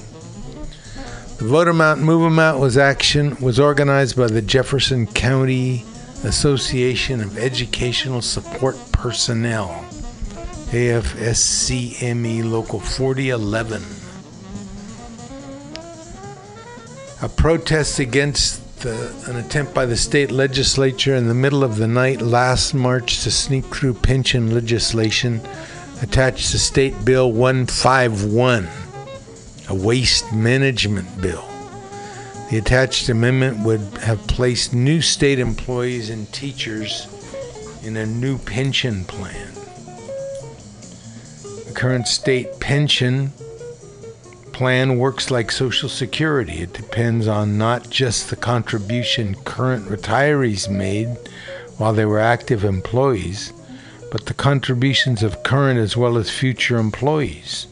[1.40, 5.86] The Vote 'em Out, Move 'em Out was action was organized by the Jefferson County
[6.26, 9.86] Association of Educational Support Personnel.
[10.74, 13.82] AFSCME Local 4011.
[17.22, 21.88] A protest against the, an attempt by the state legislature in the middle of the
[21.88, 25.40] night last March to sneak through pension legislation
[26.02, 28.68] attached to State Bill 151,
[29.70, 31.48] a waste management bill.
[32.50, 37.08] The attached amendment would have placed new state employees and teachers
[37.84, 39.54] in a new pension plan.
[41.68, 43.32] The current state pension
[44.52, 46.62] plan works like Social Security.
[46.62, 51.16] It depends on not just the contribution current retirees made
[51.78, 53.54] while they were active employees,
[54.12, 57.68] but the contributions of current as well as future employees.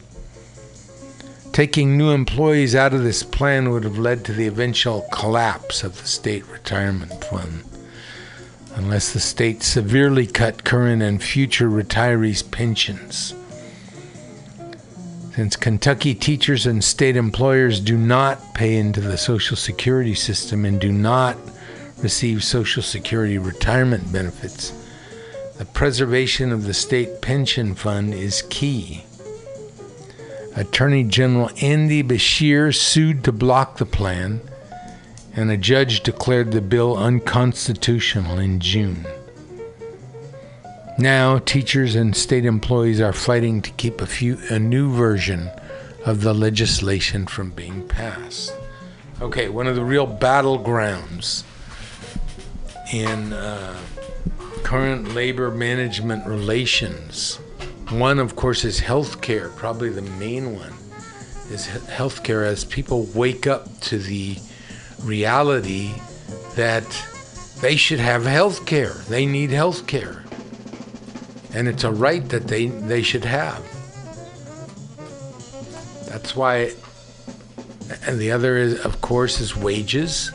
[1.58, 6.00] Taking new employees out of this plan would have led to the eventual collapse of
[6.00, 7.64] the state retirement fund
[8.76, 13.34] unless the state severely cut current and future retirees' pensions.
[15.34, 20.80] Since Kentucky teachers and state employers do not pay into the Social Security system and
[20.80, 21.36] do not
[22.00, 24.72] receive Social Security retirement benefits,
[25.56, 29.02] the preservation of the state pension fund is key.
[30.58, 34.40] Attorney General Andy Beshear sued to block the plan,
[35.32, 39.06] and a judge declared the bill unconstitutional in June.
[40.98, 45.48] Now, teachers and state employees are fighting to keep a, few, a new version
[46.04, 48.52] of the legislation from being passed.
[49.20, 51.44] Okay, one of the real battlegrounds
[52.92, 53.78] in uh,
[54.64, 57.38] current labor management relations.
[57.90, 60.74] One, of course, is healthcare, probably the main one,
[61.50, 64.36] is he- healthcare as people wake up to the
[65.02, 65.92] reality
[66.54, 66.84] that
[67.60, 69.04] they should have healthcare.
[69.06, 70.28] They need healthcare
[71.54, 73.62] and it's a right that they they should have.
[76.08, 76.72] That's why.
[78.06, 80.30] And the other is, of course, is wages.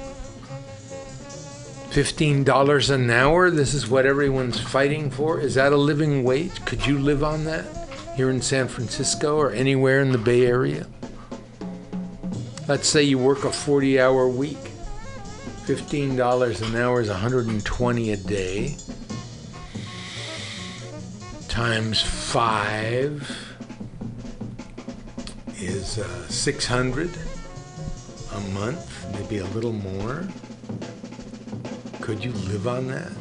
[1.94, 3.52] Fifteen dollars an hour.
[3.52, 5.40] This is what everyone's fighting for.
[5.40, 6.66] Is that a living wage?
[6.66, 7.66] Could you live on that
[8.16, 10.88] here in San Francisco or anywhere in the Bay Area?
[12.68, 14.58] Let's say you work a forty-hour week.
[15.66, 18.76] Fifteen dollars an hour is 120 a day
[21.48, 23.22] times five
[25.58, 27.12] is uh, 600
[28.34, 30.28] a month, maybe a little more.
[32.04, 33.14] Could you live on that?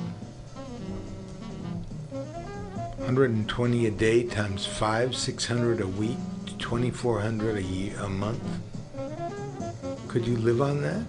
[2.99, 6.17] 120 a day times five, 600 a week,
[6.59, 8.43] 2400 a year, a month.
[10.09, 11.07] Could you live on that?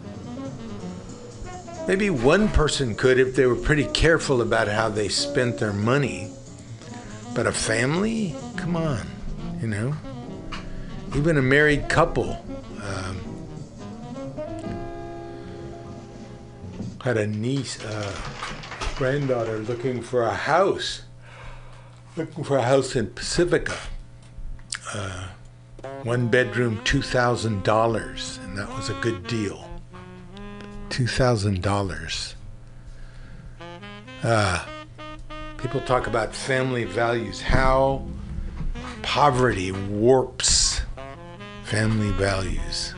[1.88, 6.32] Maybe one person could if they were pretty careful about how they spent their money.
[7.34, 8.36] But a family?
[8.56, 9.02] Come on,
[9.60, 9.96] you know?
[11.16, 12.46] Even a married couple.
[12.84, 13.33] Um,
[17.04, 18.16] had a niece, uh,
[18.96, 21.04] granddaughter looking for a house.
[22.16, 23.78] Looking for a house in Pacifica.
[24.94, 25.28] Uh,
[26.04, 29.70] one bedroom, $2,000, and that was a good deal.
[30.90, 32.34] $2,000.
[34.24, 34.66] Uh,
[35.58, 38.08] people talk about family values, how
[39.02, 40.82] poverty warps
[41.64, 42.93] family values,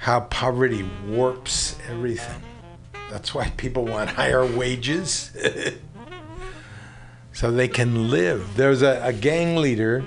[0.00, 2.42] how poverty warps everything.
[3.10, 5.30] That's why people want higher wages
[7.32, 8.56] so they can live.
[8.56, 10.04] There's a, a gang leader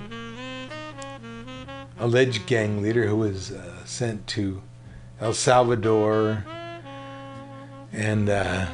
[1.98, 4.60] alleged gang leader who was uh, sent to
[5.20, 6.44] El Salvador
[7.92, 8.66] and uh,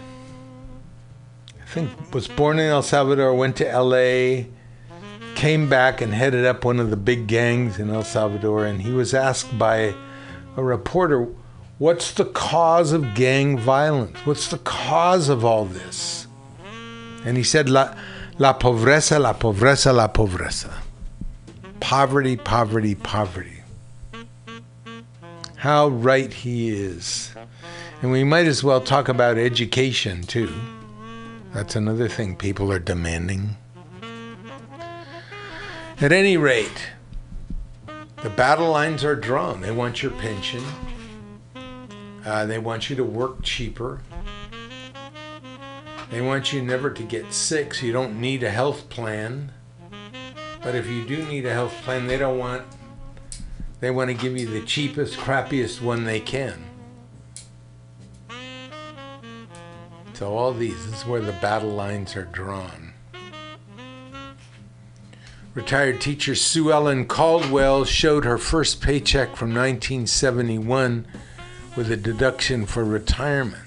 [1.61, 4.47] I think was born in El Salvador, went to LA,
[5.35, 8.65] came back and headed up one of the big gangs in El Salvador.
[8.65, 9.95] And he was asked by
[10.61, 11.27] a reporter,
[11.79, 14.19] What's the cause of gang violence?
[14.27, 16.27] What's the cause of all this?
[17.25, 17.97] And he said, La,
[18.39, 20.73] la pobreza, la pobreza, la pobreza.
[21.81, 23.63] Poverty, poverty, poverty.
[25.57, 27.33] How right he is.
[28.03, 30.53] And we might as well talk about education too.
[31.55, 33.57] That's another thing people are demanding.
[35.99, 36.91] At any rate,
[38.23, 39.61] the battle lines are drawn.
[39.61, 40.63] They want your pension.
[42.25, 44.01] Uh, they want you to work cheaper.
[46.11, 49.53] They want you never to get sick, so you don't need a health plan.
[50.63, 52.65] But if you do need a health plan, they don't want.
[53.81, 56.65] They want to give you the cheapest, crappiest one they can.
[60.13, 62.90] So all these, this is where the battle lines are drawn.
[65.53, 71.07] Retired teacher Sue Ellen Caldwell showed her first paycheck from 1971
[71.77, 73.65] with a deduction for retirement.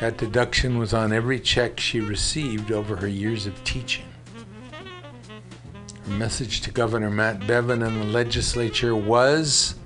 [0.00, 4.04] That deduction was on every check she received over her years of teaching.
[6.06, 9.76] Her message to Governor Matt Bevin and the legislature was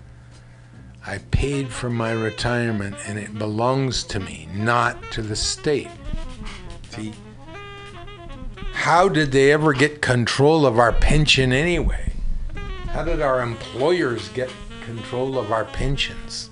[1.07, 5.91] I paid for my retirement and it belongs to me, not to the state.
[6.91, 7.13] See,
[8.75, 12.13] how did they ever get control of our pension anyway?
[12.89, 14.51] How did our employers get
[14.85, 16.51] control of our pensions?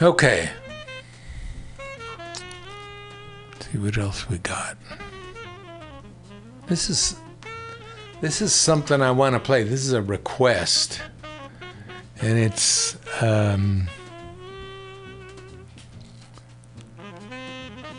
[0.00, 0.50] Okay.
[3.50, 4.76] Let's see what else we got.
[6.68, 7.16] This is
[8.26, 9.62] this is something I want to play.
[9.62, 11.00] This is a request,
[12.20, 13.86] and it's um,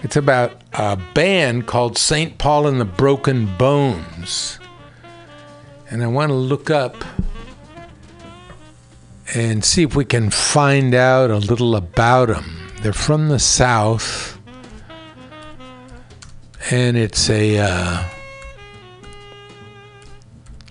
[0.03, 4.59] it's about a band called Saint Paul and the Broken Bones,
[5.89, 7.05] and I want to look up
[9.33, 12.73] and see if we can find out a little about them.
[12.81, 14.37] They're from the South,
[16.69, 18.03] and it's a uh,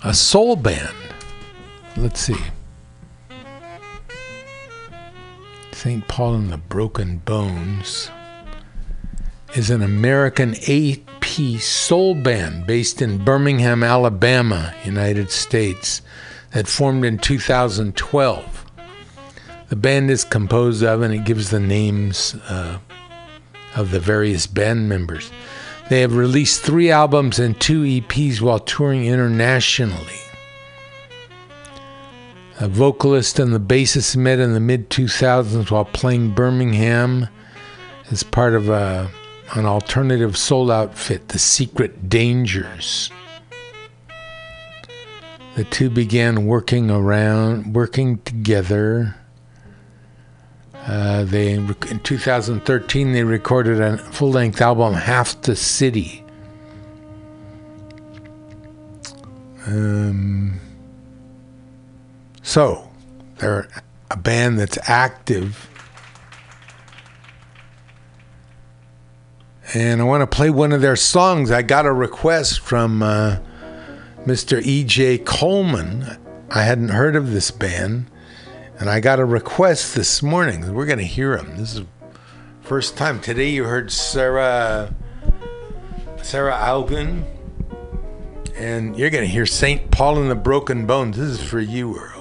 [0.07, 0.95] a soul band.
[1.97, 2.37] Let's see.
[5.73, 6.07] St.
[6.07, 8.09] Paul and the Broken Bones
[9.57, 16.03] is an American eight piece soul band based in Birmingham, Alabama, United States,
[16.53, 18.65] that formed in 2012.
[19.71, 22.79] The band is composed of, and it gives the names uh,
[23.75, 25.33] of the various band members.
[25.89, 30.21] They have released three albums and two EPs while touring internationally.
[32.59, 37.29] A vocalist and the bassist met in the mid 2000s while playing Birmingham
[38.11, 39.11] as part of a,
[39.55, 43.11] an alternative soul outfit, The Secret Dangers.
[45.55, 49.15] The two began working around, working together.
[50.87, 56.25] Uh, they in 2013 they recorded a full-length album, Half the City.
[59.67, 60.61] Um,
[62.43, 62.89] so
[63.39, 63.69] they're
[64.13, 65.69] a band that's active,
[69.75, 71.51] and I want to play one of their songs.
[71.51, 73.39] I got a request from uh,
[74.25, 74.63] Mr.
[74.63, 75.19] E.J.
[75.19, 76.17] Coleman.
[76.49, 78.09] I hadn't heard of this band.
[78.79, 80.75] And I got a request this morning.
[80.75, 81.57] We're going to hear him.
[81.57, 81.87] This is
[82.61, 83.21] first time.
[83.21, 84.95] Today you heard Sarah
[86.23, 87.25] Sarah Ogan.
[88.55, 89.91] And you're going to hear St.
[89.91, 91.17] Paul and the Broken Bones.
[91.17, 92.16] This is for you, Earl.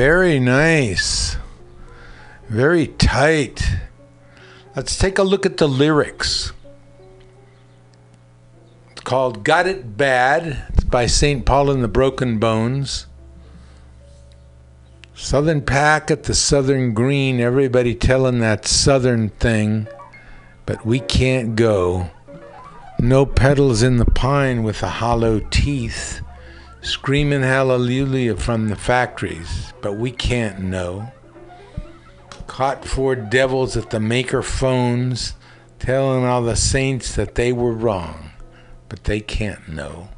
[0.00, 1.36] Very nice.
[2.48, 3.62] Very tight.
[4.74, 6.54] Let's take a look at the lyrics.
[8.92, 10.64] It's called Got It Bad.
[10.70, 11.44] It's by St.
[11.44, 13.08] Paul and the Broken Bones.
[15.12, 19.86] Southern Pack at the Southern Green, everybody telling that Southern thing,
[20.64, 22.08] but we can't go.
[22.98, 26.22] No petals in the pine with the hollow teeth,
[26.80, 31.12] screaming hallelujah from the factories, but we can't know.
[32.46, 35.34] Caught four devils at the maker phones,
[35.78, 38.30] telling all the saints that they were wrong,
[38.88, 40.08] but they can't know.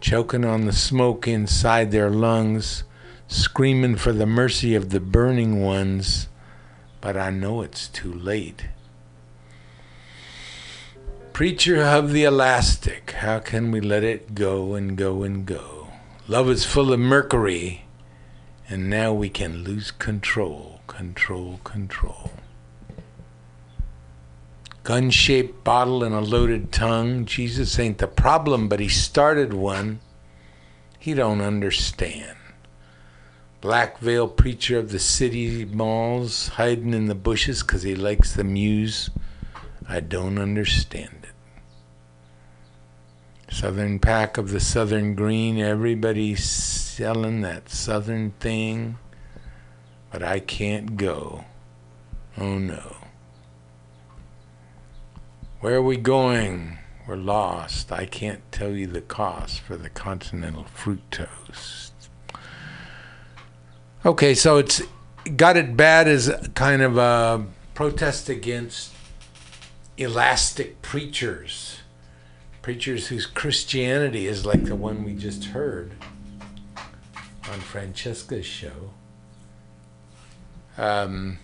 [0.00, 2.84] Choking on the smoke inside their lungs,
[3.26, 6.28] screaming for the mercy of the burning ones,
[7.00, 8.68] but I know it's too late.
[11.32, 15.88] Preacher of the elastic, how can we let it go and go and go?
[16.26, 17.84] Love is full of mercury,
[18.68, 22.30] and now we can lose control, control, control.
[24.84, 27.26] Gun shaped bottle and a loaded tongue.
[27.26, 30.00] Jesus ain't the problem, but he started one.
[30.98, 32.36] He don't understand.
[33.60, 38.44] black veil preacher of the city malls hiding in the bushes because he likes the
[38.44, 39.10] muse.
[39.88, 41.30] I don't understand it.
[43.52, 46.42] Southern pack of the Southern Green, everybody's
[46.98, 48.98] selling that Southern thing,
[50.10, 51.44] but I can't go.
[52.36, 52.96] Oh no.
[55.60, 56.78] Where are we going?
[57.06, 57.92] We're lost.
[57.92, 61.92] I can't tell you the cost for the continental fruit toast.
[64.04, 64.82] Okay, so it's
[65.36, 68.92] got it bad as kind of a protest against
[69.96, 71.78] elastic preachers.
[72.60, 75.92] Preachers whose Christianity is like the one we just heard
[77.50, 78.90] on Francesca's show.
[80.76, 81.38] Um,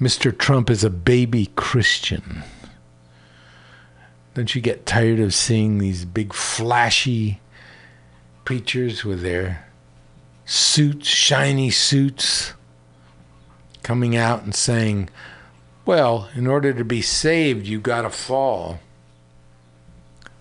[0.00, 0.36] Mr.
[0.36, 2.44] Trump is a baby Christian.
[4.34, 7.40] Don't you get tired of seeing these big flashy
[8.44, 9.66] preachers with their
[10.44, 12.52] suits, shiny suits,
[13.82, 15.08] coming out and saying,
[15.86, 18.80] well, in order to be saved, you got to fall.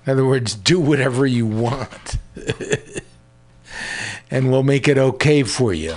[0.05, 2.17] In other words, do whatever you want,
[4.31, 5.95] and we'll make it okay for you.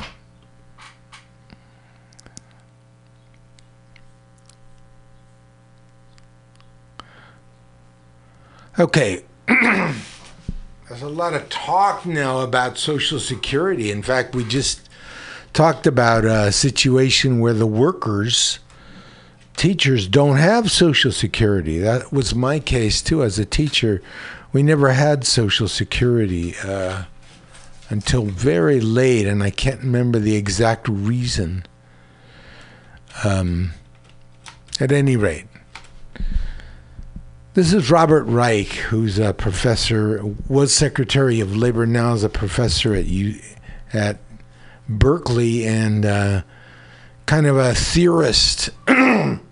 [8.78, 9.24] Okay.
[9.48, 13.90] There's a lot of talk now about Social Security.
[13.90, 14.88] In fact, we just
[15.52, 18.60] talked about a situation where the workers,
[19.58, 21.78] teachers, don't have Social Security.
[21.78, 23.22] That was my case too.
[23.22, 24.00] As a teacher,
[24.52, 27.04] we never had Social Security uh,
[27.90, 31.66] until very late, and I can't remember the exact reason.
[33.24, 33.72] Um,
[34.80, 35.46] at any rate,
[37.54, 42.94] this is Robert Reich, who's a professor, was Secretary of Labor, now is a professor
[42.94, 43.40] at U,
[43.92, 44.20] at
[44.88, 46.42] Berkeley, and uh,
[47.26, 48.70] kind of a theorist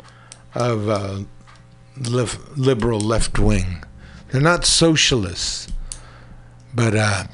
[0.57, 1.21] of uh,
[2.57, 3.85] liberal left wing.
[4.31, 5.69] They're not socialists,
[6.75, 7.25] but uh,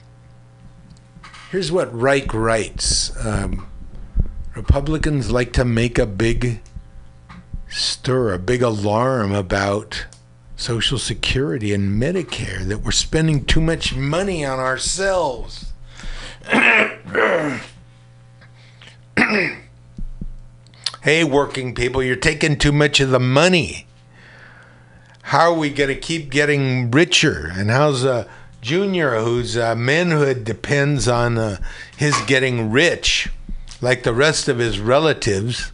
[1.51, 3.69] here's what Reich writes: um,
[4.57, 6.61] Republicans like to make a big
[7.69, 10.07] stir, a big alarm about
[10.57, 15.73] Social Security and Medicare, that we're spending too much money on ourselves.
[21.03, 23.87] hey, working people, you're taking too much of the money.
[25.23, 27.51] How are we going to keep getting richer?
[27.53, 28.29] And how's a
[28.61, 31.61] junior whose uh, manhood depends on uh,
[31.97, 33.29] his getting rich,
[33.81, 35.73] like the rest of his relatives?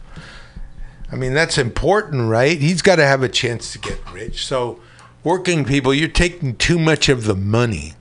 [1.11, 2.59] I mean, that's important, right?
[2.59, 4.45] He's got to have a chance to get rich.
[4.45, 4.79] So,
[5.23, 7.93] working people, you're taking too much of the money.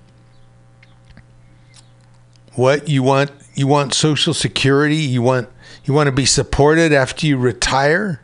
[2.55, 3.31] What you want?
[3.55, 4.97] You want Social Security?
[4.97, 5.49] You want
[5.89, 8.21] you want to be supported after you retire?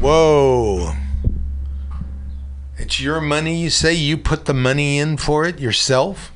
[0.00, 0.94] Whoa!
[2.78, 3.60] It's your money.
[3.60, 6.32] You say you put the money in for it yourself.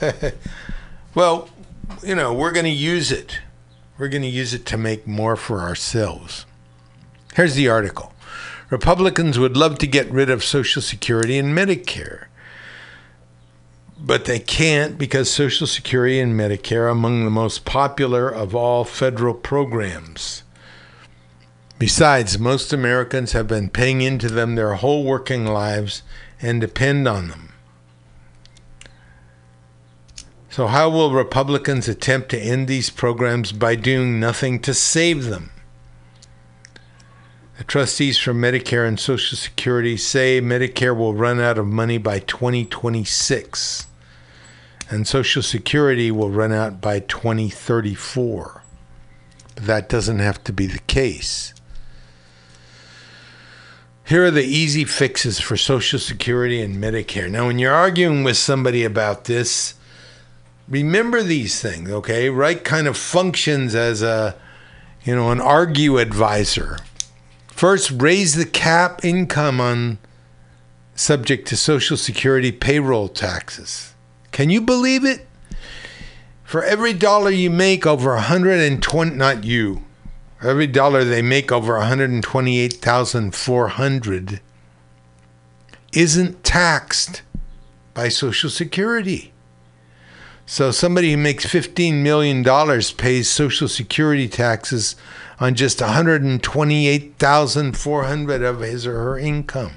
[1.14, 1.48] well,
[2.02, 3.40] you know we're going to use it.
[3.96, 6.44] We're going to use it to make more for ourselves.
[7.34, 8.12] Here's the article
[8.68, 12.26] Republicans would love to get rid of Social Security and Medicare,
[14.06, 18.84] but they can't because Social Security and Medicare are among the most popular of all
[18.84, 20.42] federal programs.
[21.78, 26.02] Besides, most Americans have been paying into them their whole working lives
[26.42, 27.54] and depend on them.
[30.50, 35.50] So, how will Republicans attempt to end these programs by doing nothing to save them?
[37.56, 42.18] The trustees for Medicare and Social Security say Medicare will run out of money by
[42.18, 43.86] 2026
[44.90, 48.62] and Social Security will run out by 2034.
[49.54, 51.54] But that doesn't have to be the case.
[54.06, 57.30] Here are the easy fixes for Social Security and Medicare.
[57.30, 59.74] Now, when you're arguing with somebody about this,
[60.68, 62.28] remember these things, okay?
[62.28, 64.36] Reich kind of functions as a,
[65.04, 66.80] you know, an argue advisor.
[67.46, 69.98] First, raise the cap income on
[70.94, 73.93] subject to Social Security payroll taxes.
[74.34, 75.26] Can you believe it?
[76.42, 79.84] For every dollar you make over 120, not you,
[80.42, 84.40] every dollar they make over 128,400
[85.92, 87.22] isn't taxed
[87.94, 89.32] by Social Security.
[90.46, 92.42] So somebody who makes $15 million
[92.96, 94.96] pays Social Security taxes
[95.38, 99.74] on just 128,400 of his or her income.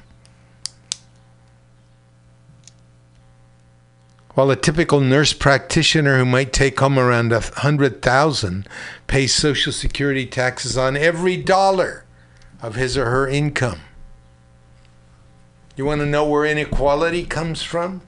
[4.38, 8.70] While a typical nurse practitioner who might take home around a hundred thousand
[9.08, 12.06] pays social security taxes on every dollar
[12.62, 13.80] of his or her income.
[15.76, 18.04] You want to know where inequality comes from?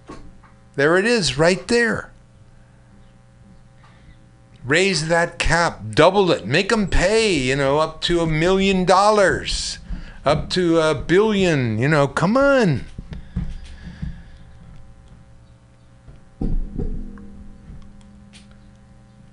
[0.75, 2.11] There it is, right there.
[4.63, 9.79] Raise that cap, double it, make them pay, you know, up to a million dollars,
[10.23, 12.85] up to a billion, you know, come on.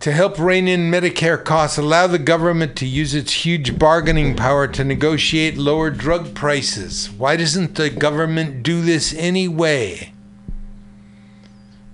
[0.06, 4.68] To help rein in Medicare costs, allow the government to use its huge bargaining power
[4.68, 7.10] to negotiate lower drug prices.
[7.10, 10.12] Why doesn't the government do this anyway?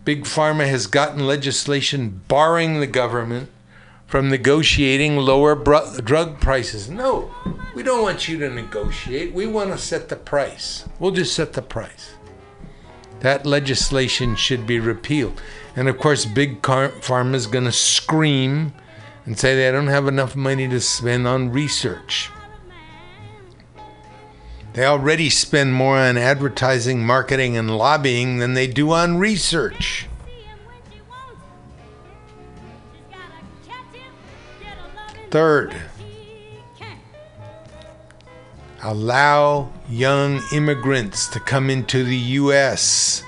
[0.04, 3.48] Big Pharma has gotten legislation barring the government
[4.06, 6.90] from negotiating lower br- drug prices.
[6.90, 7.34] No,
[7.74, 9.32] we don't want you to negotiate.
[9.32, 10.86] We want to set the price.
[10.98, 12.12] We'll just set the price.
[13.22, 15.40] That legislation should be repealed.
[15.76, 18.74] And of course, Big Pharma is going to scream
[19.24, 22.30] and say they don't have enough money to spend on research.
[24.72, 30.08] They already spend more on advertising, marketing, and lobbying than they do on research.
[35.30, 35.74] Third,
[38.82, 43.22] allow young immigrants to come into the U.S.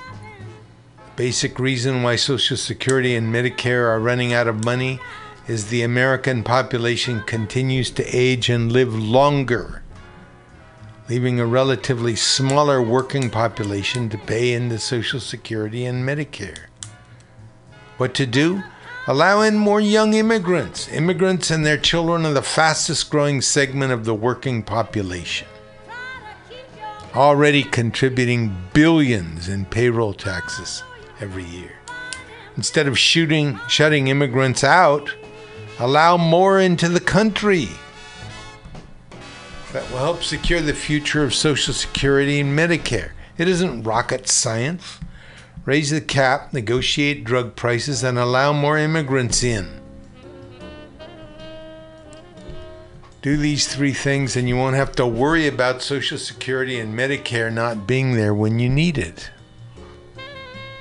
[1.17, 4.99] Basic reason why Social Security and Medicare are running out of money
[5.47, 9.83] is the American population continues to age and live longer
[11.09, 16.67] leaving a relatively smaller working population to pay into Social Security and Medicare.
[17.99, 18.63] What to do?
[19.07, 20.89] Allow in more young immigrants.
[20.89, 25.47] Immigrants and their children are the fastest growing segment of the working population,
[27.15, 30.83] already contributing billions in payroll taxes
[31.21, 31.73] every year.
[32.57, 35.15] Instead of shooting, shutting immigrants out,
[35.79, 37.69] allow more into the country
[39.73, 43.11] that will help secure the future of Social Security and Medicare.
[43.37, 45.01] It isn't rocket science.
[45.65, 49.84] Raise the cap, negotiate drug prices, and allow more immigrants in.
[53.25, 57.51] Do these three things, and you won't have to worry about Social Security and Medicare
[57.51, 59.31] not being there when you need it.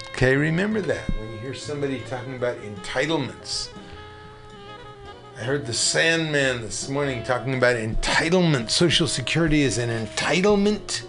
[0.10, 3.70] Okay, remember that when you hear somebody talking about entitlements.
[5.38, 8.70] I heard the Sandman this morning talking about entitlement.
[8.72, 11.04] Social Security is an entitlement.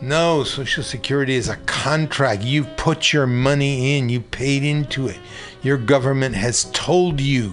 [0.00, 2.42] No, Social Security is a contract.
[2.42, 5.18] You've put your money in, you paid into it.
[5.62, 7.52] Your government has told you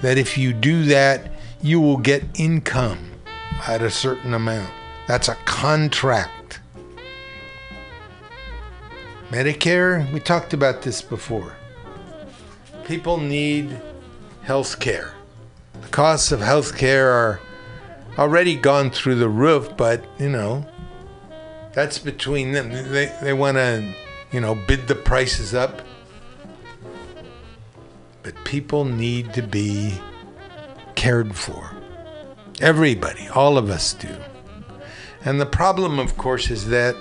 [0.00, 1.29] that if you do that,
[1.62, 3.10] you will get income
[3.66, 4.72] at a certain amount.
[5.06, 6.60] That's a contract.
[9.30, 11.54] Medicare, we talked about this before.
[12.84, 13.80] People need
[14.42, 15.14] health care.
[15.80, 17.40] The costs of health care are
[18.18, 20.66] already gone through the roof, but you know,
[21.72, 22.70] that's between them.
[22.70, 23.94] They, they want to,
[24.32, 25.82] you know, bid the prices up.
[28.22, 30.00] But people need to be
[31.00, 31.70] cared for.
[32.60, 34.14] Everybody, all of us do.
[35.24, 36.94] And the problem, of course, is that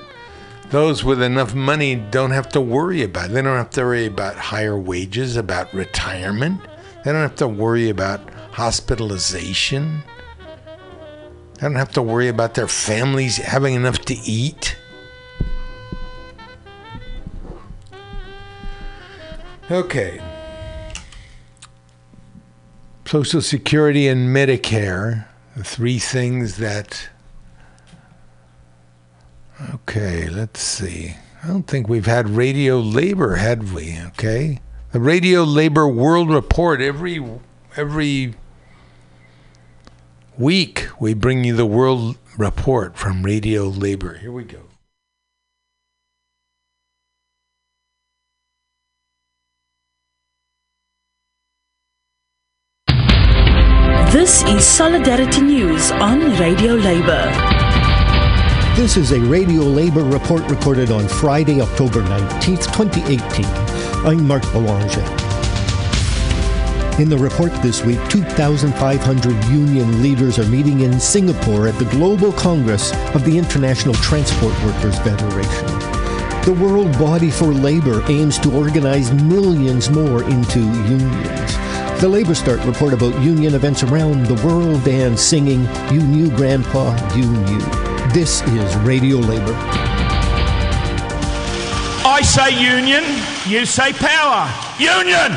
[0.70, 3.34] those with enough money don't have to worry about it.
[3.34, 6.62] They don't have to worry about higher wages, about retirement.
[7.04, 8.22] They don't have to worry about
[8.54, 10.02] hospitalization.
[11.56, 14.78] They don't have to worry about their families having enough to eat.
[19.70, 20.22] Okay.
[23.10, 25.26] Social Security and Medicare,
[25.64, 27.10] three things that.
[29.74, 31.16] Okay, let's see.
[31.44, 34.00] I don't think we've had radio labor, had we?
[34.10, 34.60] Okay.
[34.92, 37.20] The Radio Labor World Report every
[37.76, 38.36] every
[40.38, 44.20] week we bring you the World Report from Radio Labor.
[44.20, 44.69] Here we go.
[54.12, 57.32] This is Solidarity News on Radio Labour.
[58.76, 63.46] This is a Radio Labour report recorded on Friday, October 19th, 2018.
[64.08, 65.06] I'm Marc Belanger.
[67.00, 72.32] In the report this week, 2,500 union leaders are meeting in Singapore at the Global
[72.32, 75.99] Congress of the International Transport Workers Federation.
[76.50, 82.02] The World Body for Labor aims to organize millions more into unions.
[82.02, 86.98] The Labor Start report about union events around the world and singing You Knew Grandpa,
[87.16, 87.60] You Knew.
[88.16, 89.54] This is Radio Labor.
[92.04, 93.04] I say union,
[93.46, 94.50] you say power.
[94.80, 95.30] Union!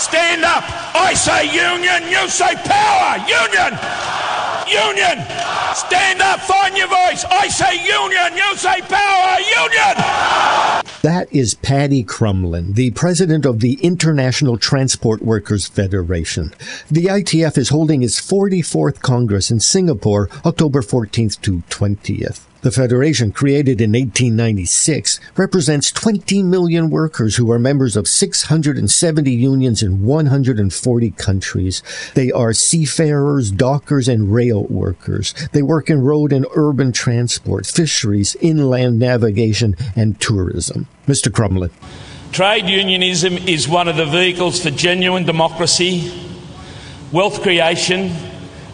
[0.00, 0.64] Stand up!
[0.96, 3.18] I say union, you say power!
[3.28, 4.13] Union!
[4.68, 5.24] Union!
[5.74, 7.24] Stand up, find your voice!
[7.30, 9.38] I say union, you say power!
[9.40, 10.84] Union!
[11.02, 16.54] That is Paddy Crumlin, the president of the International Transport Workers Federation.
[16.90, 22.40] The ITF is holding its 44th Congress in Singapore, October 14th to 20th.
[22.64, 29.82] The Federation, created in 1896, represents 20 million workers who are members of 670 unions
[29.82, 31.82] in 140 countries.
[32.14, 35.34] They are seafarers, dockers, and rail workers.
[35.52, 40.88] They work in road and urban transport, fisheries, inland navigation, and tourism.
[41.06, 41.30] Mr.
[41.30, 41.70] Crumlin.
[42.32, 46.10] Trade unionism is one of the vehicles for genuine democracy,
[47.12, 48.10] wealth creation,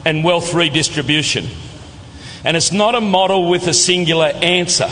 [0.05, 1.49] and wealth redistribution.
[2.45, 4.91] And it's not a model with a singular answer.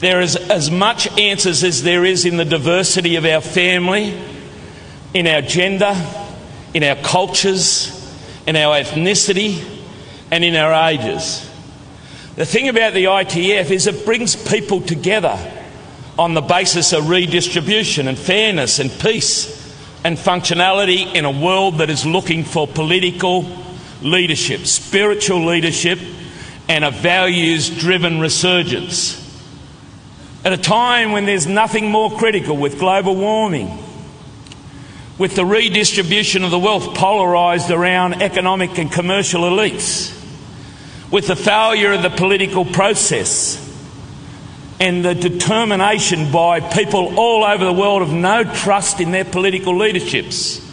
[0.00, 4.14] There is as much answers as there is in the diversity of our family,
[5.14, 5.94] in our gender,
[6.74, 7.94] in our cultures,
[8.46, 9.64] in our ethnicity,
[10.30, 11.44] and in our ages.
[12.36, 15.36] The thing about the ITF is it brings people together
[16.18, 19.56] on the basis of redistribution and fairness and peace
[20.04, 23.44] and functionality in a world that is looking for political
[24.02, 25.98] leadership, spiritual leadership,
[26.68, 29.24] and a values driven resurgence.
[30.44, 33.76] At a time when there's nothing more critical with global warming,
[35.16, 40.14] with the redistribution of the wealth polarised around economic and commercial elites,
[41.10, 43.64] with the failure of the political process,
[44.78, 49.76] and the determination by people all over the world of no trust in their political
[49.76, 50.64] leaderships,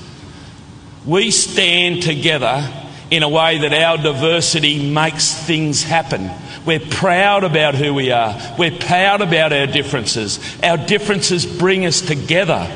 [1.06, 2.72] we stand together
[3.12, 6.32] in a way that our diversity makes things happen.
[6.66, 8.36] We're proud about who we are.
[8.58, 10.40] We're proud about our differences.
[10.64, 12.70] Our differences bring us together.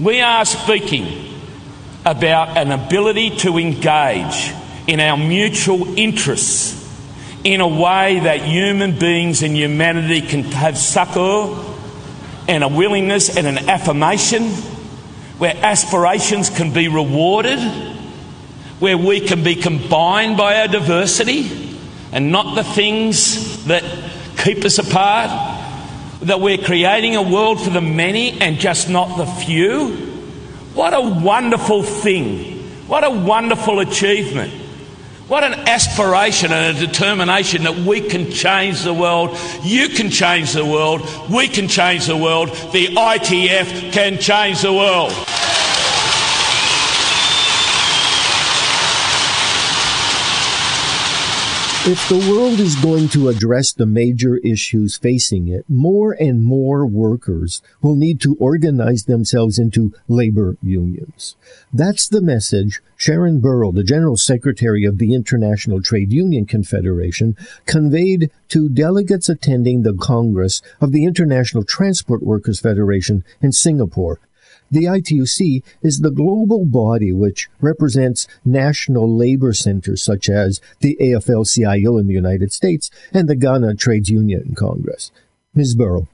[0.00, 1.34] We are speaking
[2.04, 4.52] about an ability to engage
[4.86, 6.76] in our mutual interests
[7.44, 11.64] in a way that human beings and humanity can have succour
[12.48, 14.48] and a willingness and an affirmation
[15.38, 17.58] where aspirations can be rewarded
[18.80, 21.78] where we can be combined by our diversity
[22.12, 23.84] and not the things that
[24.38, 25.30] keep us apart,
[26.22, 29.90] that we're creating a world for the many and just not the few.
[30.74, 32.58] What a wonderful thing!
[32.88, 34.52] What a wonderful achievement!
[35.28, 39.38] What an aspiration and a determination that we can change the world.
[39.62, 41.02] You can change the world.
[41.30, 42.48] We can change the world.
[42.72, 45.12] The ITF can change the world.
[51.86, 56.84] If the world is going to address the major issues facing it, more and more
[56.84, 61.36] workers will need to organize themselves into labor unions.
[61.72, 67.34] That's the message Sharon Burrow, the General Secretary of the International Trade Union Confederation,
[67.64, 74.20] conveyed to delegates attending the Congress of the International Transport Workers Federation in Singapore
[74.70, 81.98] the ITUC is the global body which represents national labor centers such as the AFL-CIO
[81.98, 85.10] in the United States and the Ghana Trades Union Congress.
[85.54, 85.74] Ms.
[85.74, 86.06] Burrow.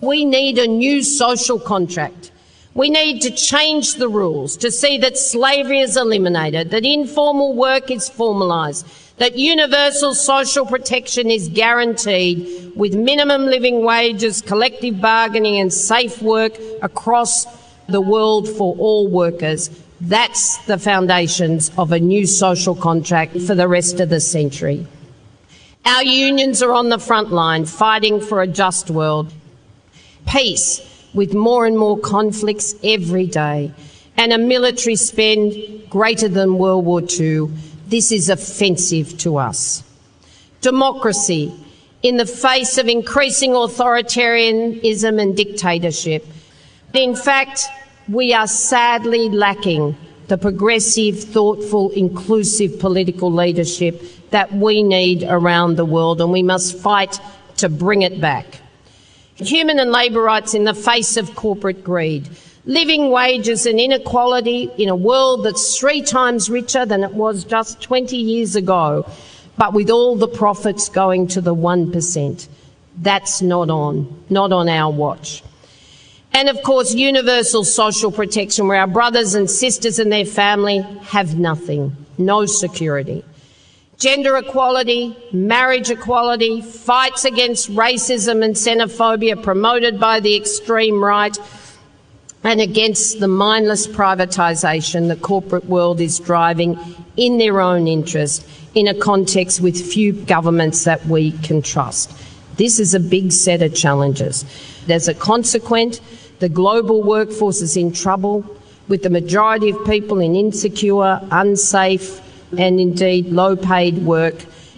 [0.00, 2.30] We need a new social contract.
[2.72, 7.90] We need to change the rules to see that slavery is eliminated, that informal work
[7.90, 8.86] is formalised,
[9.16, 16.56] that universal social protection is guaranteed with minimum living wages, collective bargaining and safe work
[16.80, 17.59] across
[17.90, 19.70] the world for all workers.
[20.00, 24.86] That's the foundations of a new social contract for the rest of the century.
[25.84, 29.32] Our unions are on the front line fighting for a just world.
[30.26, 30.80] Peace
[31.14, 33.72] with more and more conflicts every day
[34.16, 35.54] and a military spend
[35.88, 37.48] greater than World War II.
[37.86, 39.82] This is offensive to us.
[40.60, 41.52] Democracy
[42.02, 46.26] in the face of increasing authoritarianism and dictatorship.
[46.92, 47.66] In fact,
[48.10, 49.96] we are sadly lacking
[50.26, 56.76] the progressive, thoughtful, inclusive political leadership that we need around the world, and we must
[56.76, 57.20] fight
[57.56, 58.60] to bring it back.
[59.36, 62.28] Human and labour rights in the face of corporate greed,
[62.64, 67.80] living wages and inequality in a world that's three times richer than it was just
[67.80, 69.08] 20 years ago,
[69.56, 72.48] but with all the profits going to the 1%.
[72.98, 75.44] That's not on, not on our watch.
[76.32, 81.38] And of course, universal social protection where our brothers and sisters and their family have
[81.38, 83.24] nothing, no security.
[83.98, 91.36] Gender equality, marriage equality, fights against racism and xenophobia promoted by the extreme right,
[92.42, 96.78] and against the mindless privatisation the corporate world is driving
[97.18, 102.10] in their own interest in a context with few governments that we can trust.
[102.56, 104.44] This is a big set of challenges.
[104.88, 106.00] As a consequence,
[106.40, 108.44] the global workforce is in trouble,
[108.88, 112.20] with the majority of people in insecure, unsafe,
[112.58, 114.34] and indeed low paid work.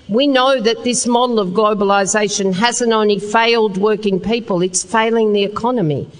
[0.09, 5.44] We know that this model of globalisation hasn't only failed working people, it's failing the
[5.44, 6.10] economy.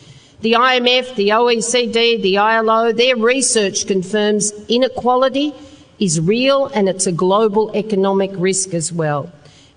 [0.41, 5.53] The IMF, the OECD, the ILO, their research confirms inequality
[5.99, 9.31] is real and it's a global economic risk as well.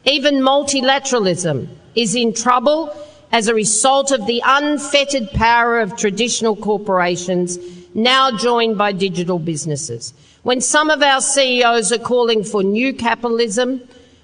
[0.05, 2.95] Even multilateralism is in trouble
[3.31, 7.57] as a result of the unfettered power of traditional corporations
[7.93, 10.13] now joined by digital businesses.
[10.43, 13.81] When some of our CEOs are calling for new capitalism,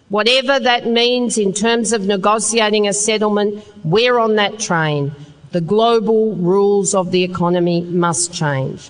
[0.10, 5.14] whatever that means in terms of negotiating a settlement, we're on that train.
[5.52, 8.90] The global rules of the economy must change.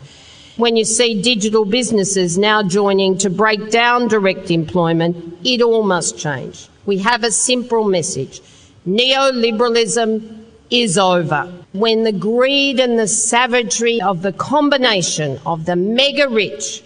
[0.57, 6.17] When you see digital businesses now joining to break down direct employment, it all must
[6.17, 6.67] change.
[6.85, 8.41] We have a simple message.
[8.87, 11.51] Neoliberalism is over.
[11.73, 16.83] When the greed and the savagery of the combination of the mega rich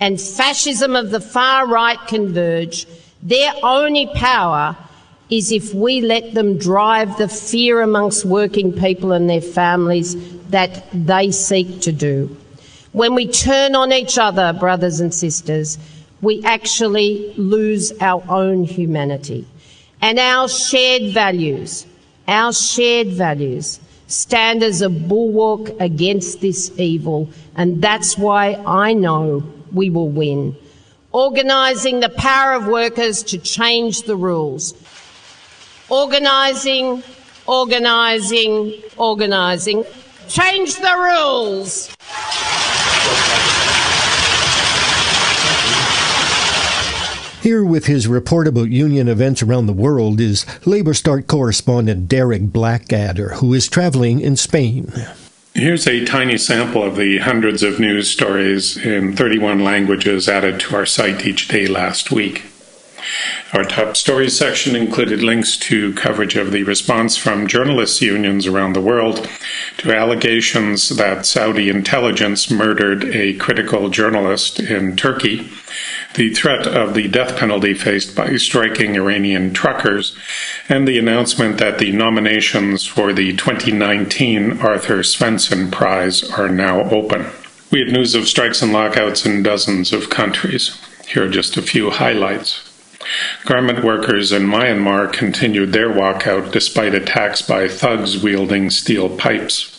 [0.00, 2.86] and fascism of the far right converge,
[3.22, 4.76] their only power
[5.30, 10.16] is if we let them drive the fear amongst working people and their families
[10.48, 12.34] that they seek to do.
[12.92, 15.78] When we turn on each other, brothers and sisters,
[16.20, 19.46] we actually lose our own humanity.
[20.00, 21.86] And our shared values,
[22.26, 27.28] our shared values, stand as a bulwark against this evil.
[27.56, 29.42] And that's why I know
[29.72, 30.56] we will win.
[31.12, 34.74] Organising the power of workers to change the rules.
[35.88, 37.02] Organising,
[37.46, 39.84] organising, organising.
[40.28, 41.88] Change the rules!
[47.40, 52.52] Here with his report about union events around the world is Labour Start correspondent Derek
[52.52, 54.92] Blackadder, who is traveling in Spain.
[55.54, 60.76] Here's a tiny sample of the hundreds of news stories in 31 languages added to
[60.76, 62.42] our site each day last week.
[63.52, 68.74] Our top stories section included links to coverage of the response from journalists' unions around
[68.74, 69.28] the world
[69.78, 75.48] to allegations that Saudi intelligence murdered a critical journalist in Turkey,
[76.14, 80.16] the threat of the death penalty faced by striking Iranian truckers,
[80.68, 87.26] and the announcement that the nominations for the 2019 Arthur Svensson Prize are now open.
[87.70, 90.78] We had news of strikes and lockouts in dozens of countries.
[91.06, 92.67] Here are just a few highlights.
[93.44, 99.74] Garment workers in Myanmar continued their walkout despite attacks by thugs wielding steel pipes.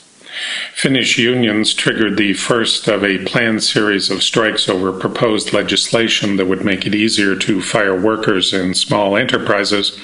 [0.73, 6.47] Finnish unions triggered the first of a planned series of strikes over proposed legislation that
[6.47, 9.99] would make it easier to fire workers in small enterprises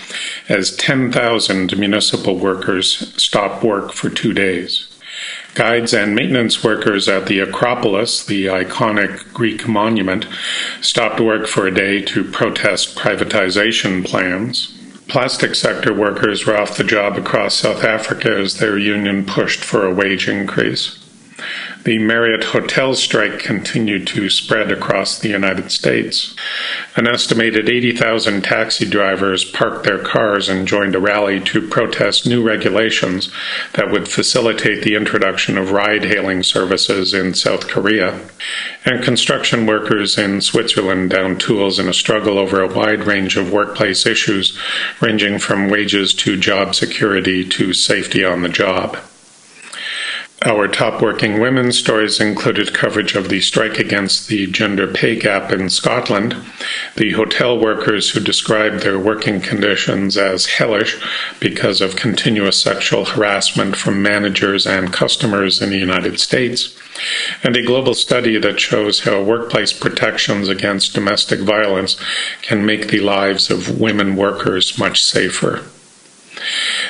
[0.50, 4.95] as 10,000 municipal workers stopped work for two days.
[5.56, 10.28] Guides and maintenance workers at the Acropolis, the iconic Greek monument,
[10.82, 14.78] stopped work for a day to protest privatization plans.
[15.08, 19.86] Plastic sector workers were off the job across South Africa as their union pushed for
[19.86, 21.05] a wage increase.
[21.84, 26.36] The Marriott hotel strike continued to spread across the United States.
[26.96, 32.42] An estimated 80,000 taxi drivers parked their cars and joined a rally to protest new
[32.42, 33.32] regulations
[33.74, 38.20] that would facilitate the introduction of ride hailing services in South Korea.
[38.84, 43.52] And construction workers in Switzerland downed tools in a struggle over a wide range of
[43.52, 44.58] workplace issues,
[45.02, 48.98] ranging from wages to job security to safety on the job.
[50.44, 55.52] Our top working women stories included coverage of the strike against the gender pay gap
[55.52, 56.36] in Scotland,
[56.98, 61.02] the hotel workers who described their working conditions as hellish
[61.40, 66.78] because of continuous sexual harassment from managers and customers in the United States,
[67.42, 71.96] and a global study that shows how workplace protections against domestic violence
[72.42, 75.64] can make the lives of women workers much safer.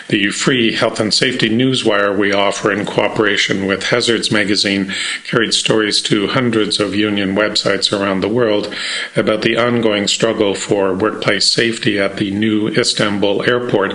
[0.07, 6.02] The free health and safety newswire we offer in cooperation with Hazards magazine carried stories
[6.03, 8.73] to hundreds of union websites around the world
[9.15, 13.94] about the ongoing struggle for workplace safety at the new Istanbul airport,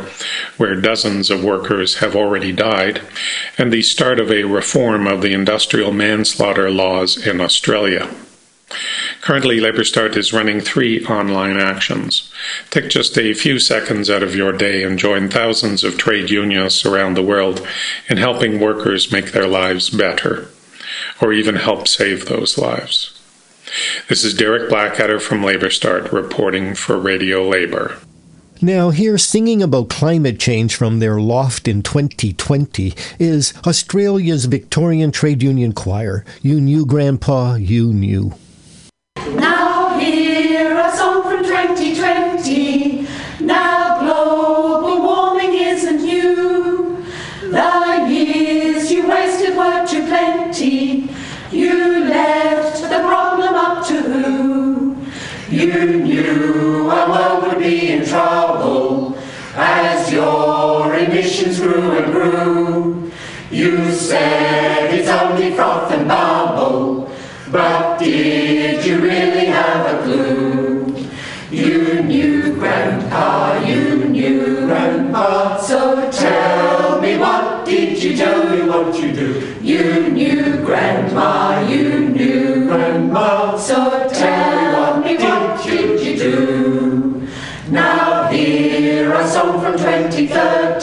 [0.56, 3.00] where dozens of workers have already died,
[3.58, 8.08] and the start of a reform of the industrial manslaughter laws in Australia.
[9.20, 12.32] Currently, Labour Start is running three online actions.
[12.70, 16.84] Take just a few seconds out of your day and join thousands of trade unions
[16.84, 17.66] around the world
[18.08, 20.48] in helping workers make their lives better,
[21.20, 23.16] or even help save those lives.
[24.08, 27.98] This is Derek Blackadder from Labour Start reporting for Radio Labour.
[28.62, 35.42] Now, here singing about climate change from their loft in 2020 is Australia's Victorian Trade
[35.42, 36.26] Union Choir.
[36.42, 38.34] You knew, Grandpa, you knew.
[39.28, 43.06] Now hear a song from 2020.
[43.40, 47.04] Now global warming isn't new.
[47.50, 51.10] The years you wasted were too plenty.
[51.52, 54.96] You left the problem up to who?
[55.50, 59.18] You knew our world would be in trouble
[59.54, 63.12] as your emissions grew and grew.
[63.50, 67.10] You said it's only froth and bubble,
[67.50, 67.89] but
[79.70, 83.56] You knew, Grandma, you knew, Grandma.
[83.56, 87.28] So tell me, what did you do?
[87.68, 90.79] Now hear a song from 2030.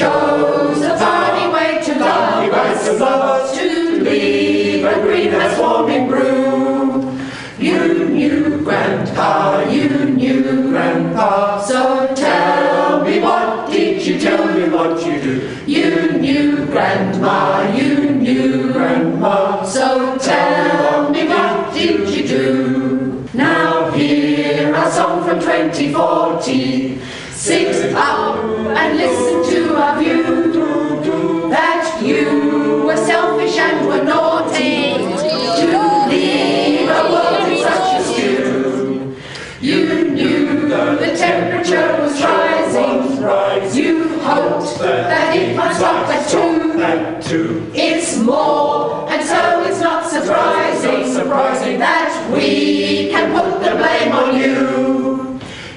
[0.00, 7.18] Chose a funny way to love us, to leave a greenhouse warming brew.
[7.58, 11.60] You knew, Grandpa, you knew, Grandpa.
[11.60, 15.34] So tell me, what did you tell me what you do?
[15.66, 19.62] You knew, Grandma, you knew, Grandma.
[19.64, 23.28] So tell me, what did you do?
[23.34, 26.98] Now hear a song from 2040.
[27.32, 30.22] Sit up and listen to our view
[31.50, 35.66] that you were selfish and were naughty to
[36.08, 39.16] leave a world in such a stew.
[39.60, 43.18] You knew the temperature was rising.
[43.76, 46.28] You hoped that it might stop at
[47.22, 47.70] two.
[47.74, 54.89] It's more, and so it's not surprising that we can put the blame on you.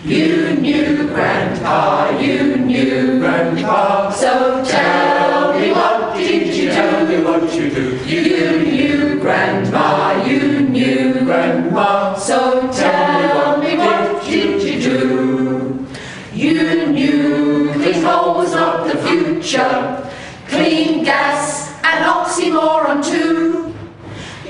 [0.06, 4.10] You knew, Grandpa, you knew, Grandpa.
[4.12, 7.96] So tell me, what did you tell me what you do?
[8.06, 12.16] You knew, Grandma, you knew, Grandma.
[12.16, 15.88] So tell me, what did you do?
[16.34, 20.12] You knew clean coal was not the future.
[20.50, 23.74] Clean gas and oxymoron too.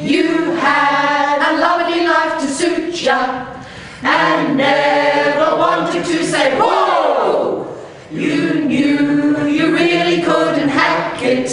[0.01, 3.53] You had a lovely life to suit ya
[4.01, 5.12] and never
[6.33, 7.77] say whoa.
[8.11, 11.49] You knew you really couldn't hack it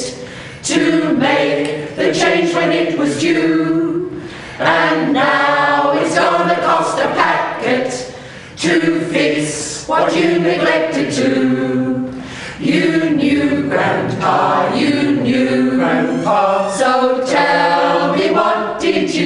[0.62, 4.22] to make the change when it was due.
[4.58, 7.90] And now it's gonna cost a packet
[8.64, 12.22] to fix what you neglected to.
[12.58, 16.70] You knew, Grandpa, you knew, Grandpa.
[16.70, 17.79] So tell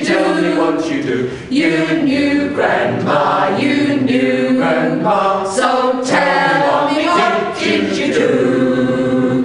[0.04, 1.30] Tell me what you do.
[1.48, 5.44] You knew, Grandma, you knew, Grandpa.
[5.44, 9.44] So tell me, what did you do?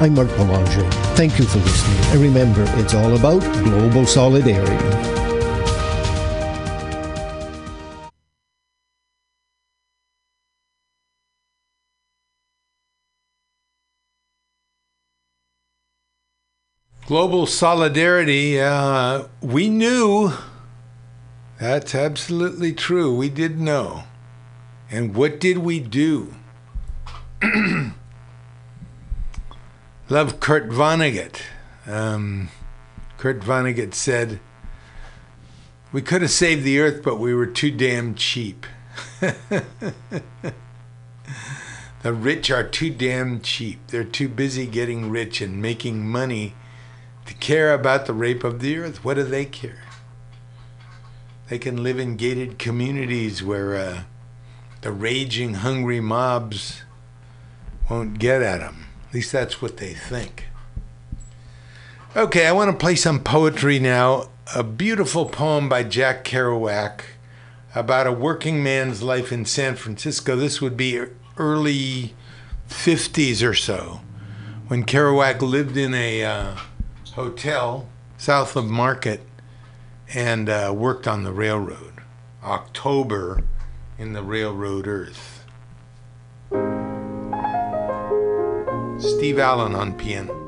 [0.00, 0.90] I'm Marc Belanger.
[1.14, 1.98] Thank you for listening.
[2.12, 5.21] And remember, it's all about global solidarity.
[17.12, 20.32] Global solidarity, uh, we knew.
[21.60, 23.14] That's absolutely true.
[23.14, 24.04] We did know.
[24.90, 26.34] And what did we do?
[30.08, 31.42] Love Kurt Vonnegut.
[31.86, 32.48] Um,
[33.18, 34.40] Kurt Vonnegut said,
[35.92, 38.64] We could have saved the earth, but we were too damn cheap.
[39.20, 39.34] the
[42.04, 43.88] rich are too damn cheap.
[43.88, 46.54] They're too busy getting rich and making money
[47.26, 49.04] to care about the rape of the earth.
[49.04, 49.84] What do they care?
[51.48, 54.02] They can live in gated communities where uh,
[54.80, 56.82] the raging, hungry mobs
[57.90, 58.86] won't get at them.
[59.08, 60.46] At least that's what they think.
[62.16, 64.28] Okay, I want to play some poetry now.
[64.54, 67.02] A beautiful poem by Jack Kerouac
[67.74, 70.36] about a working man's life in San Francisco.
[70.36, 71.04] This would be
[71.38, 72.14] early
[72.68, 74.00] 50s or so
[74.68, 76.56] when Kerouac lived in a uh,
[77.12, 77.86] hotel
[78.16, 79.20] south of Market
[80.14, 81.92] and uh, worked on the railroad.
[82.42, 83.44] October
[83.98, 85.44] in the railroad earth.
[88.98, 90.38] Steve Allen on piano.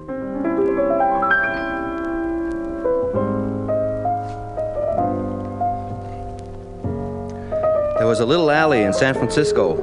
[7.98, 9.76] There was a little alley in San Francisco,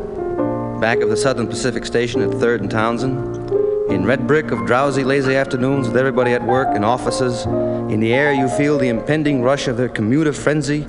[0.80, 3.41] back of the Southern Pacific Station at 3rd and Townsend.
[3.92, 7.44] In red brick of drowsy, lazy afternoons with everybody at work in offices,
[7.92, 10.88] in the air you feel the impending rush of their commuter frenzy.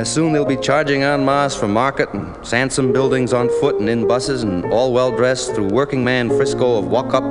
[0.00, 3.88] As soon they'll be charging en masse from market and Sansome buildings on foot and
[3.88, 7.22] in buses and all well dressed through working man Frisco of walk up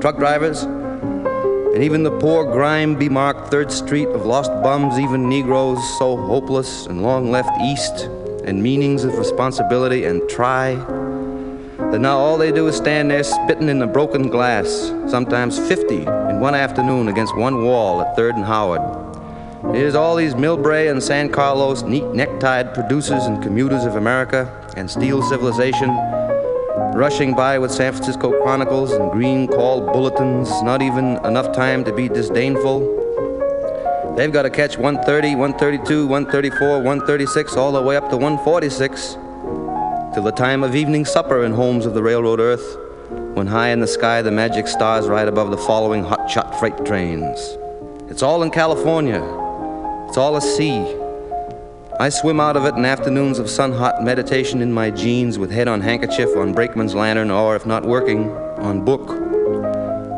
[0.00, 0.62] truck drivers.
[0.62, 6.86] And even the poor grime bemarked Third Street of lost bums, even Negroes so hopeless
[6.86, 8.04] and long left east,
[8.44, 10.74] and meanings of responsibility and try
[11.90, 16.02] that now all they do is stand there spitting in the broken glass, sometimes 50
[16.02, 19.74] in one afternoon against one wall at 3rd and Howard.
[19.74, 24.46] Is all these Millbrae and San Carlos neat necktied producers and commuters of America
[24.76, 25.88] and steel civilization
[26.94, 31.92] rushing by with San Francisco Chronicles and green call bulletins, not even enough time to
[31.92, 32.80] be disdainful.
[34.14, 39.16] They've got to catch 130, 132, 134, 136, all the way up to 146
[40.18, 42.76] till the time of evening supper in homes of the railroad earth,
[43.36, 46.76] when high in the sky the magic stars ride above the following hot shot freight
[46.84, 47.38] trains.
[48.10, 49.22] It's all in California.
[50.08, 50.92] It's all a sea.
[52.00, 55.52] I swim out of it in afternoons of sun hot meditation in my jeans with
[55.52, 58.28] head on handkerchief on brakeman's lantern or, if not working,
[58.58, 59.10] on book.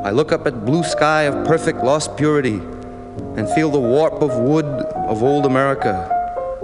[0.03, 2.55] I look up at blue sky of perfect lost purity
[3.37, 6.09] and feel the warp of wood of old America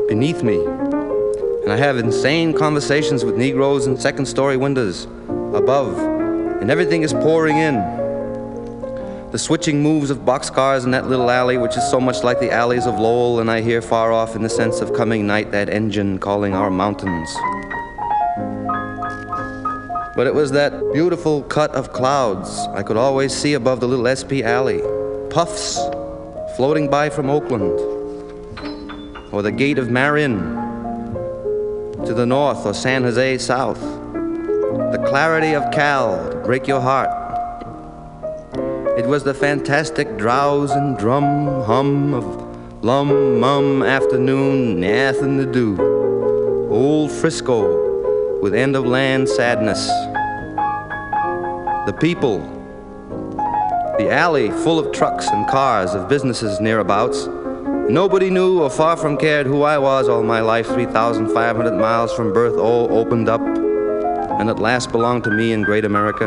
[0.08, 0.56] beneath me
[1.66, 5.06] and I have insane conversations with Negroes in second story windows
[5.52, 7.74] above, and everything is pouring in.
[9.32, 12.52] The switching moves of boxcars in that little alley, which is so much like the
[12.52, 15.68] alleys of Lowell, and I hear far off in the sense of coming night that
[15.68, 17.34] engine calling our mountains.
[20.14, 24.06] But it was that beautiful cut of clouds I could always see above the little
[24.06, 24.82] SP alley,
[25.30, 25.80] puffs
[26.56, 27.80] floating by from Oakland,
[29.32, 30.65] or the gate of Marin
[32.06, 33.80] to the north or San Jose south.
[33.80, 37.10] The clarity of Cal to break your heart.
[38.96, 45.76] It was the fantastic drowse and drum hum of lum mum afternoon, nothing to do.
[46.70, 49.88] Old Frisco with end of land sadness.
[51.86, 52.38] The people,
[53.98, 57.35] the alley full of trucks and cars of businesses nearabouts.
[57.88, 62.32] Nobody knew or far from cared who I was all my life, 3,500 miles from
[62.32, 66.26] birth, all opened up, and at last belonged to me in great America.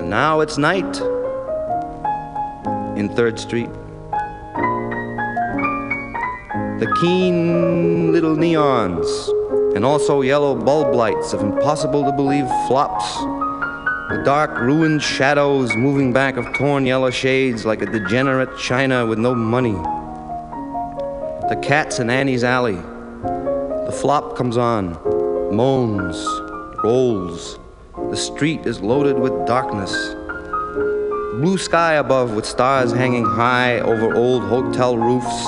[0.00, 1.00] And now it's night
[2.98, 3.70] in 3rd Street.
[6.80, 9.06] The keen little neons,
[9.76, 13.18] and also yellow bulb lights of impossible to believe flops
[14.12, 19.18] the dark, ruined shadows moving back of torn yellow shades like a degenerate China with
[19.18, 19.72] no money.
[21.48, 22.76] The cats in Annie's alley.
[22.76, 24.98] The flop comes on,
[25.56, 26.22] moans,
[26.84, 27.58] rolls.
[28.10, 29.92] The street is loaded with darkness.
[31.40, 35.46] Blue sky above with stars hanging high over old hotel roofs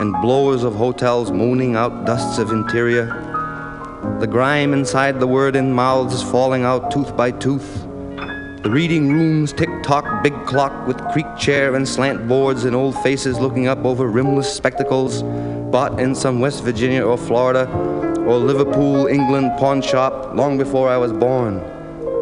[0.00, 3.06] and blowers of hotels moaning out dusts of interior.
[4.20, 7.85] The grime inside the word in mouths falling out tooth by tooth.
[8.66, 13.00] The reading rooms tick tock, big clock with creak chair and slant boards and old
[13.00, 15.22] faces looking up over rimless spectacles,
[15.70, 17.70] bought in some West Virginia or Florida
[18.26, 21.60] or Liverpool, England pawn shop long before I was born.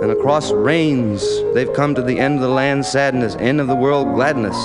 [0.03, 3.75] And across rains, they've come to the end of the land sadness, end of the
[3.75, 4.57] world gladness.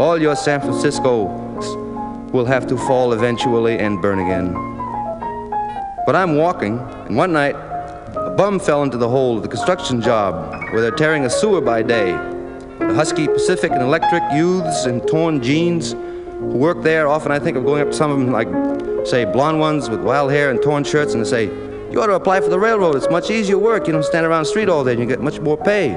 [0.00, 1.26] All your San Francisco
[2.32, 4.54] will have to fall eventually and burn again.
[6.04, 7.54] But I'm walking, and one night
[8.36, 11.82] bum fell into the hole of the construction job where they're tearing a sewer by
[11.82, 12.12] day.
[12.78, 17.56] The Husky Pacific and Electric youths in torn jeans who work there, often I think
[17.56, 18.48] of going up to some of them, like,
[19.06, 21.44] say, blonde ones with wild hair and torn shirts, and they say,
[21.90, 22.94] You ought to apply for the railroad.
[22.94, 23.86] It's much easier work.
[23.86, 25.94] You don't stand around the street all day and you get much more pay.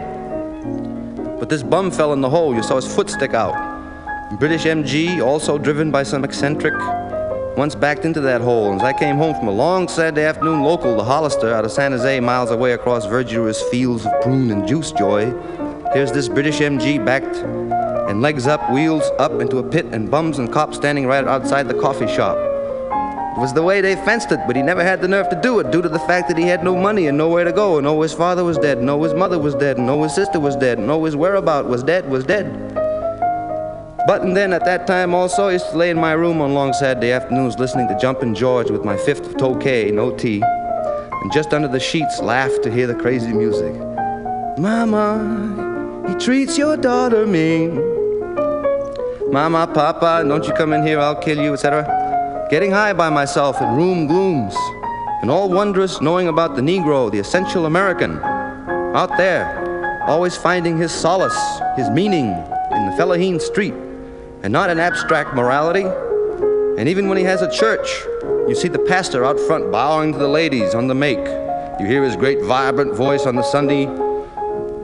[1.40, 2.56] But this bum fell in the hole.
[2.56, 3.54] You saw his foot stick out.
[4.40, 6.74] British MG, also driven by some eccentric,
[7.60, 8.72] once backed into that hole.
[8.72, 11.74] And as I came home from a long Saturday afternoon local to Hollister out of
[11.74, 15.30] San Jose, miles away across verdurous fields of prune and juice joy,
[15.92, 17.36] here's this British MG backed
[18.10, 21.68] and legs up, wheels up into a pit, and bums and cops standing right outside
[21.68, 22.38] the coffee shop.
[22.38, 25.60] It was the way they fenced it, but he never had the nerve to do
[25.60, 27.86] it due to the fact that he had no money and nowhere to go, and
[27.86, 30.40] oh, his father was dead, and oh, his mother was dead, and oh, his sister
[30.40, 32.69] was dead, and oh, his whereabout was dead, was dead.
[34.10, 36.56] But and then at that time also, I used to lay in my room on
[36.56, 41.54] long Saturday afternoons listening to Jumpin' George with my fifth Tokay, no tea, and just
[41.54, 43.72] under the sheets laugh to hear the crazy music.
[44.58, 47.76] Mama, he treats your daughter mean.
[49.32, 52.48] Mama, Papa, don't you come in here, I'll kill you, etc.
[52.50, 54.56] Getting high by myself in room glooms,
[55.22, 58.18] and all wondrous knowing about the Negro, the essential American,
[58.96, 61.40] out there, always finding his solace,
[61.76, 62.30] his meaning
[62.72, 63.76] in the Fellaheen street,
[64.44, 65.86] and not an abstract morality.
[66.80, 67.90] And even when he has a church,
[68.48, 71.20] you see the pastor out front bowing to the ladies on the make.
[71.80, 73.86] You hear his great vibrant voice on the Sunday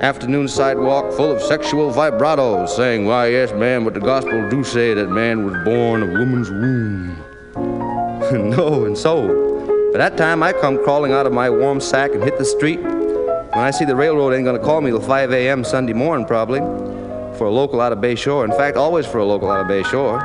[0.02, 4.94] afternoon sidewalk full of sexual vibratos saying, Why, yes, man, but the gospel do say
[4.94, 7.16] that man was born of woman's womb.
[8.50, 9.92] no, and so.
[9.94, 12.82] By that time, I come crawling out of my warm sack and hit the street.
[12.82, 15.64] When I see the railroad ain't gonna call me till 5 a.m.
[15.64, 16.60] Sunday morning, probably,
[17.38, 18.46] for a local out of Bay Shore.
[18.46, 20.20] In fact, always for a local out of Bay Shore.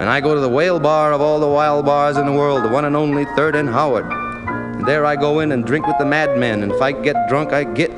[0.00, 2.64] And I go to the whale bar of all the wild bars in the world,
[2.64, 4.06] the one and only Third and Howard.
[4.06, 7.52] And there I go in and drink with the madmen, and if I get drunk,
[7.52, 7.90] I get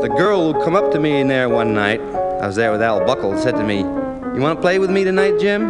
[0.00, 2.82] the girl who come up to me in there one night, I was there with
[2.82, 5.62] Al Buckle, said to me, You want to play with me tonight, Jim?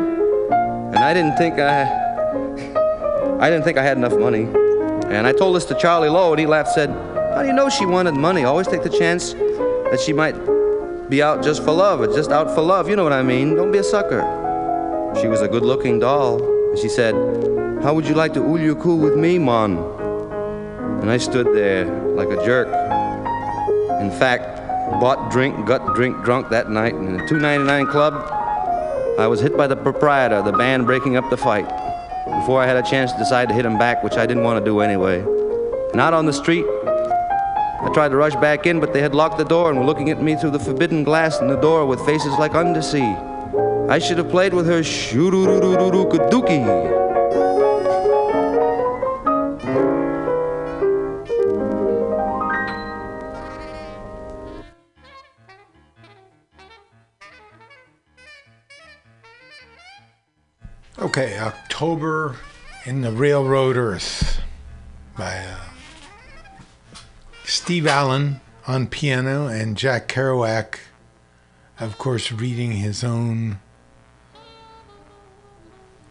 [0.53, 1.85] And I didn't think I,
[3.41, 4.43] I didn't think I had enough money.
[5.09, 6.91] And I told this to Charlie Lowe, and he laughed, said,
[7.35, 8.45] How do you know she wanted money?
[8.45, 9.35] Always take the chance
[9.91, 10.35] that she might
[11.09, 12.89] be out just for love, or just out for love.
[12.89, 13.55] You know what I mean?
[13.55, 14.21] Don't be a sucker.
[15.21, 16.43] She was a good-looking doll.
[16.43, 17.15] And she said,
[17.83, 19.79] How would you like to ulyuku with me, Mon?
[21.01, 22.69] And I stood there like a jerk.
[24.03, 24.59] In fact,
[25.01, 28.15] bought drink, got drink drunk that night in the 299 club.
[29.19, 31.69] I was hit by the proprietor, the band breaking up the fight,
[32.41, 34.63] before I had a chance to decide to hit him back, which I didn't want
[34.63, 35.21] to do anyway.
[35.93, 36.65] And out on the street,
[37.81, 40.11] I tried to rush back in, but they had locked the door and were looking
[40.11, 43.17] at me through the forbidden glass in the door with faces like undersea.
[43.89, 46.99] I should have played with her shoo-doo-doo-doo-doo-doo-dookie.
[61.01, 62.35] Okay, October
[62.85, 64.41] in the Railroad Earth
[65.17, 65.68] by uh,
[67.49, 70.81] Steve Allen on piano and Jack Kerouac,
[71.81, 73.59] of course, reading his own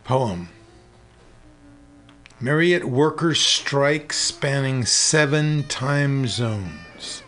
[0.03, 0.49] poem.
[2.41, 7.21] Marriott workers strike spanning seven time zones.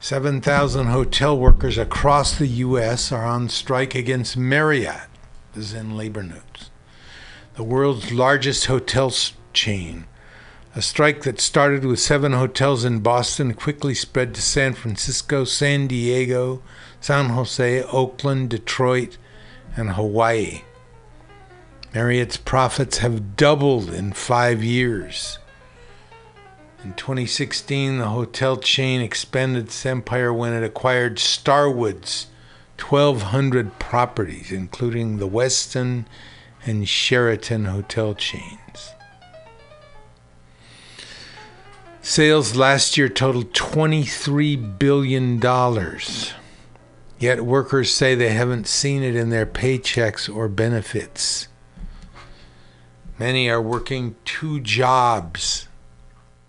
[0.00, 3.12] 7,000 hotel workers across the U.S.
[3.12, 5.08] are on strike against Marriott.
[5.54, 6.70] Is in labor notes.
[7.56, 9.12] The world's largest hotel
[9.52, 10.06] chain.
[10.74, 15.86] A strike that started with seven hotels in Boston quickly spread to San Francisco, San
[15.86, 16.62] Diego,
[16.98, 19.18] San Jose, Oakland, Detroit,
[19.76, 20.62] and Hawaii.
[21.94, 25.38] Marriott's profits have doubled in five years.
[26.82, 32.28] In 2016, the hotel chain expanded its empire when it acquired Starwood's
[32.80, 36.06] 1,200 properties, including the Westin
[36.64, 38.61] and Sheraton hotel chains.
[42.04, 45.40] Sales last year totaled $23 billion.
[47.20, 51.46] Yet workers say they haven't seen it in their paychecks or benefits.
[53.20, 55.68] Many are working two jobs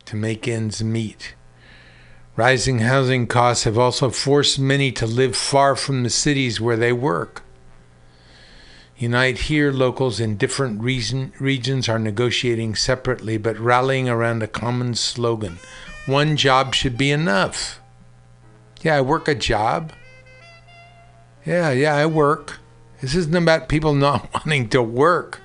[0.06, 1.36] to make ends meet.
[2.36, 6.92] Rising housing costs have also forced many to live far from the cities where they
[6.92, 7.43] work.
[8.98, 14.96] Unite Here locals in different reason, regions are negotiating separately but rallying around a common
[14.96, 15.60] slogan
[16.06, 17.80] one job should be enough.
[18.82, 19.94] Yeah, I work a job.
[21.46, 22.60] Yeah, yeah, I work.
[23.02, 25.42] This isn't about people not wanting to work,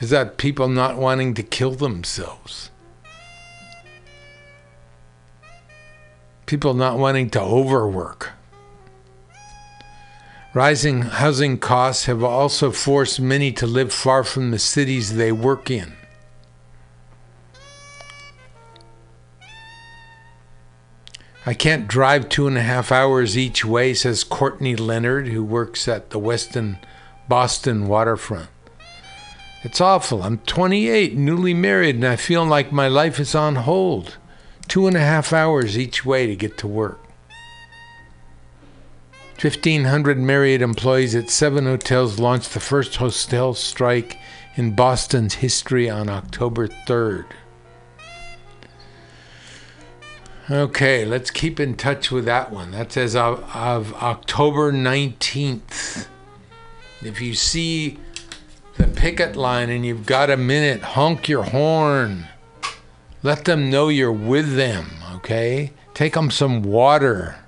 [0.00, 2.70] it's about people not wanting to kill themselves.
[6.46, 8.32] People not wanting to overwork.
[10.52, 15.70] Rising housing costs have also forced many to live far from the cities they work
[15.70, 15.92] in.
[21.46, 25.86] I can't drive two and a half hours each way, says Courtney Leonard, who works
[25.86, 26.78] at the Westin
[27.28, 28.48] Boston waterfront.
[29.62, 30.24] It's awful.
[30.24, 34.16] I'm 28, newly married, and I feel like my life is on hold.
[34.66, 37.09] Two and a half hours each way to get to work.
[39.42, 44.18] 1,500 Marriott employees at seven hotels launched the first hotel strike
[44.54, 47.24] in Boston's history on October 3rd.
[50.50, 52.70] Okay, let's keep in touch with that one.
[52.72, 56.06] That's as of, of October 19th.
[57.00, 57.96] If you see
[58.76, 62.26] the picket line and you've got a minute, honk your horn.
[63.22, 65.72] Let them know you're with them, okay?
[65.94, 67.38] Take them some water,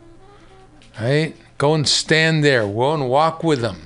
[0.98, 1.36] right?
[1.63, 2.67] Go and stand there.
[2.67, 3.83] Go and walk with them.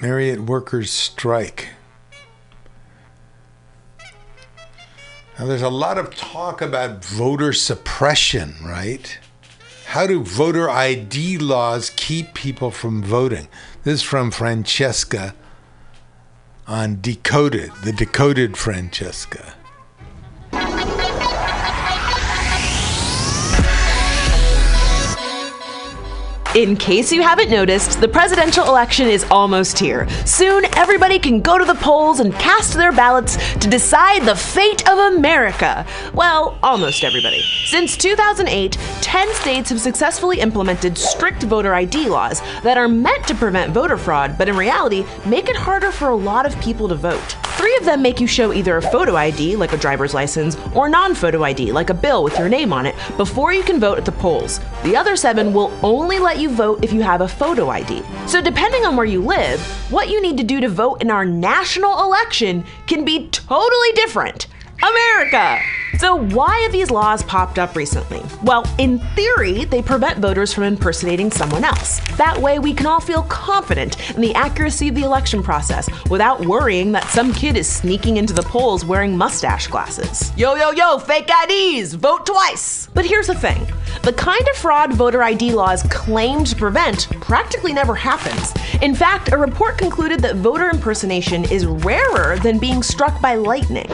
[0.00, 1.68] Marriott workers strike.
[5.38, 9.18] Now, there's a lot of talk about voter suppression, right?
[9.88, 13.48] How do voter ID laws keep people from voting?
[13.84, 15.34] This is from Franchesca
[16.66, 19.52] on Decoded, the Decoded Franchesca.
[26.54, 30.06] In case you haven't noticed, the presidential election is almost here.
[30.26, 34.86] Soon, everybody can go to the polls and cast their ballots to decide the fate
[34.86, 35.86] of America.
[36.12, 37.40] Well, almost everybody.
[37.64, 43.34] Since 2008, 10 states have successfully implemented strict voter ID laws that are meant to
[43.34, 46.94] prevent voter fraud, but in reality, make it harder for a lot of people to
[46.94, 47.36] vote.
[47.56, 50.88] Three of them make you show either a photo ID, like a driver's license, or
[50.88, 53.98] non photo ID, like a bill with your name on it, before you can vote
[53.98, 54.58] at the polls.
[54.82, 58.02] The other seven will only let you vote if you have a photo ID.
[58.26, 59.60] So, depending on where you live,
[59.90, 64.48] what you need to do to vote in our national election can be totally different.
[64.82, 65.62] America!
[65.98, 68.22] So, why have these laws popped up recently?
[68.42, 72.00] Well, in theory, they prevent voters from impersonating someone else.
[72.16, 76.44] That way, we can all feel confident in the accuracy of the election process without
[76.46, 80.32] worrying that some kid is sneaking into the polls wearing mustache glasses.
[80.36, 82.88] Yo, yo, yo, fake IDs, vote twice!
[82.94, 83.66] But here's the thing
[84.02, 88.52] the kind of fraud voter ID laws claim to prevent practically never happens.
[88.80, 93.86] In fact, a report concluded that voter impersonation is rarer than being struck by lightning.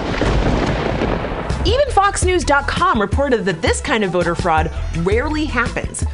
[1.67, 6.05] Even FoxNews.com reported that this kind of voter fraud rarely happens.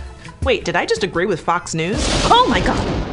[0.43, 1.97] Wait, did I just agree with Fox News?
[2.25, 3.05] Oh my god!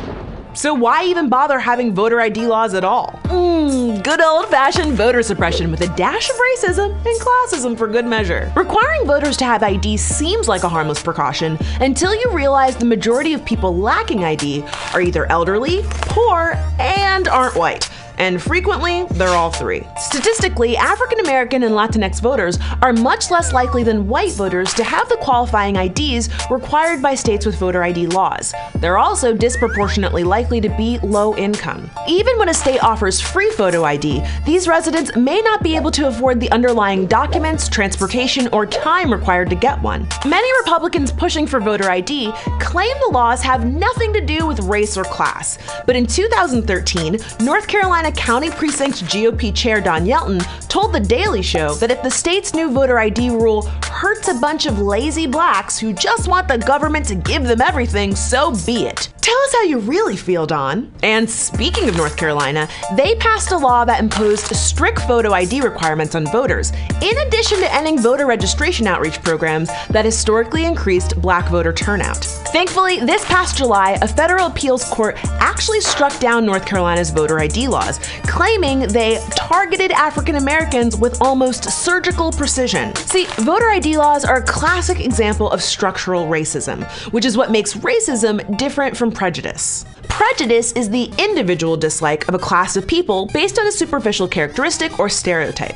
[0.54, 3.20] So why even bother having voter ID laws at all?
[3.26, 8.06] Mmm, good old fashioned voter suppression with a dash of racism and classism for good
[8.06, 8.52] measure.
[8.56, 13.34] Requiring voters to have ID seems like a harmless precaution until you realize the majority
[13.34, 17.90] of people lacking ID are either elderly, poor, and aren't white
[18.22, 19.82] and frequently, they're all three.
[19.98, 25.10] Statistically, African American and Latinx voters are much less likely than white voters to have
[25.10, 28.54] the qualifying IDs required by states with voter ID laws.
[28.76, 31.90] They're also disproportionately likely to be low income.
[32.08, 36.08] Even when a state offers free photo ID, these residents may not be able to
[36.08, 40.08] afford the underlying documents, transportation, or time required to get one.
[40.28, 44.96] Many Republicans pushing for voter ID claim the laws have nothing to do with race
[44.96, 45.58] or class.
[45.88, 51.74] But in 2013, North Carolina County Precinct GOP Chair Don Yelton told The Daily Show
[51.76, 55.94] that if the state's new voter ID rule hurts a bunch of lazy blacks who
[55.94, 59.10] just want the government to give them everything, so be it.
[59.22, 60.92] Tell us how you really feel, Don.
[61.04, 66.16] And speaking of North Carolina, they passed a law that imposed strict photo ID requirements
[66.16, 66.72] on voters,
[67.02, 72.18] in addition to ending voter registration outreach programs that historically increased black voter turnout.
[72.52, 77.68] Thankfully, this past July, a federal appeals court actually struck down North Carolina's voter ID
[77.68, 77.91] laws,
[78.24, 82.96] claiming they targeted African Americans with almost surgical precision.
[82.96, 87.74] See, voter ID laws are a classic example of structural racism, which is what makes
[87.76, 89.86] racism different from prejudice.
[90.22, 95.00] Prejudice is the individual dislike of a class of people based on a superficial characteristic
[95.00, 95.76] or stereotype.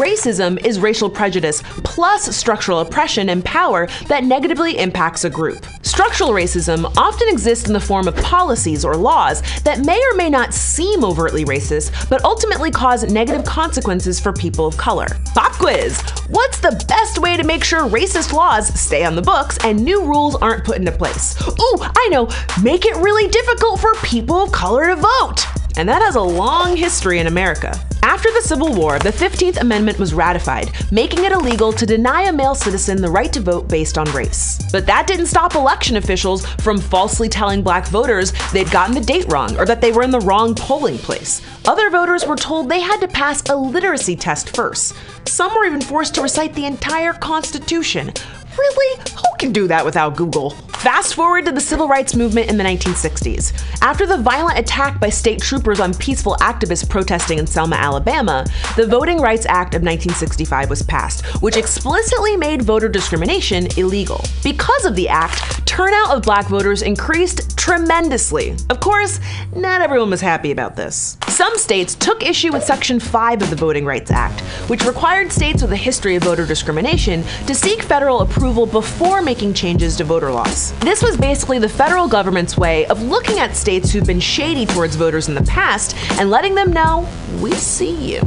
[0.00, 5.64] Racism is racial prejudice plus structural oppression and power that negatively impacts a group.
[5.82, 10.28] Structural racism often exists in the form of policies or laws that may or may
[10.28, 15.06] not seem overtly racist, but ultimately cause negative consequences for people of color.
[15.34, 16.00] Pop quiz!
[16.30, 20.04] What's the best way to make sure racist laws stay on the books and new
[20.04, 21.40] rules aren't put into place?
[21.46, 22.28] Ooh, I know,
[22.62, 25.44] make it really difficult for people of color to vote.
[25.76, 27.78] And that has a long history in America.
[28.02, 32.32] After the Civil War, the 15th Amendment was ratified, making it illegal to deny a
[32.32, 34.58] male citizen the right to vote based on race.
[34.72, 39.30] But that didn't stop election officials from falsely telling black voters they'd gotten the date
[39.30, 41.42] wrong or that they were in the wrong polling place.
[41.66, 44.94] Other voters were told they had to pass a literacy test first.
[45.28, 48.14] Some were even forced to recite the entire Constitution.
[48.56, 49.00] Really?
[49.16, 50.50] Who can do that without Google?
[50.84, 53.52] Fast forward to the civil rights movement in the 1960s.
[53.80, 58.44] After the violent attack by state troopers on peaceful activists protesting in Selma, Alabama,
[58.76, 64.22] the Voting Rights Act of 1965 was passed, which explicitly made voter discrimination illegal.
[64.42, 68.54] Because of the act, turnout of black voters increased tremendously.
[68.68, 69.20] Of course,
[69.56, 71.16] not everyone was happy about this.
[71.28, 75.62] Some states took issue with Section 5 of the Voting Rights Act, which required states
[75.62, 80.30] with a history of voter discrimination to seek federal approval before making changes to voter
[80.30, 80.72] laws.
[80.80, 84.96] This was basically the federal government's way of looking at states who've been shady towards
[84.96, 87.08] voters in the past and letting them know,
[87.40, 88.20] we see you.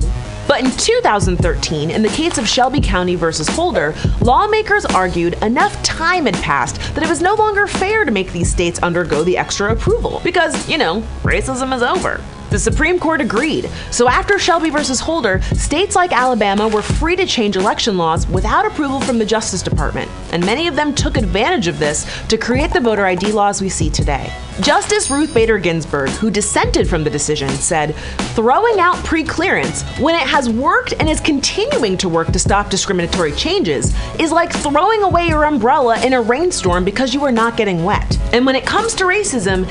[0.48, 6.26] But in 2013, in the case of Shelby County versus Holder, lawmakers argued enough time
[6.26, 9.72] had passed that it was no longer fair to make these states undergo the extra
[9.72, 10.20] approval.
[10.24, 12.20] Because, you know, racism is over.
[12.50, 13.70] The Supreme Court agreed.
[13.92, 18.66] So after Shelby versus Holder, states like Alabama were free to change election laws without
[18.66, 22.72] approval from the Justice Department, and many of them took advantage of this to create
[22.72, 24.32] the voter ID laws we see today.
[24.62, 27.94] Justice Ruth Bader Ginsburg, who dissented from the decision, said,
[28.34, 33.34] "Throwing out pre-clearance when it has worked and is continuing to work to stop discriminatory
[33.34, 37.84] changes is like throwing away your umbrella in a rainstorm because you are not getting
[37.84, 39.68] wet." And when it comes to racism,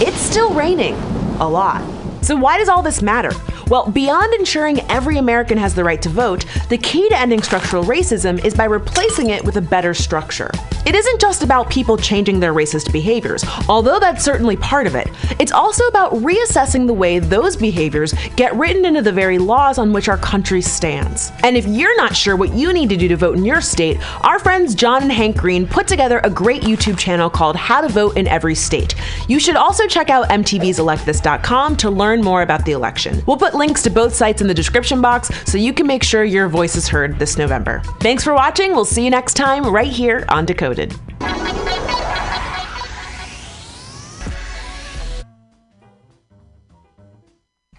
[0.00, 0.94] it's still raining
[1.38, 1.82] a lot.
[2.24, 3.30] So, why does all this matter?
[3.68, 7.82] Well, beyond ensuring every American has the right to vote, the key to ending structural
[7.84, 10.50] racism is by replacing it with a better structure.
[10.86, 15.08] It isn't just about people changing their racist behaviors, although that's certainly part of it.
[15.38, 19.94] It's also about reassessing the way those behaviors get written into the very laws on
[19.94, 21.32] which our country stands.
[21.42, 23.98] And if you're not sure what you need to do to vote in your state,
[24.22, 27.88] our friends John and Hank Green put together a great YouTube channel called How to
[27.88, 28.94] Vote in Every State.
[29.26, 33.22] You should also check out MTV's ElectThis.com to learn more about the election.
[33.26, 36.24] We'll put links to both sites in the description box so you can make sure
[36.24, 37.80] your voice is heard this November.
[38.00, 38.72] Thanks for watching.
[38.72, 40.94] We'll see you next time right here on Decoded.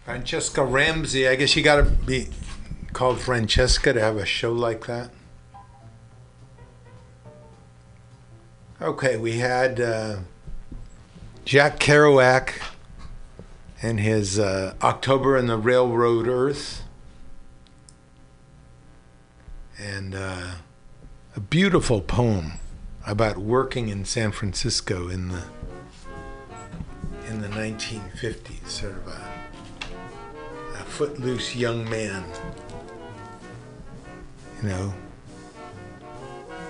[0.06, 1.28] Franchesca Ramsey.
[1.28, 2.30] I guess you got to be
[2.94, 5.10] called Franchesca to have a show like that.
[8.82, 10.18] Okay, we had uh,
[11.44, 12.62] Jack Kerouac
[13.86, 16.82] and his uh, October in the Railroad Earth.
[19.78, 20.56] And uh,
[21.36, 22.54] a beautiful poem
[23.06, 25.44] about working in San Francisco in the
[27.28, 29.30] in the 1950s, sort of a,
[30.74, 32.24] a footloose young man.
[34.64, 34.94] You know,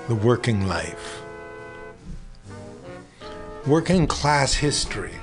[0.09, 1.21] the working life.
[3.65, 5.13] Working class history.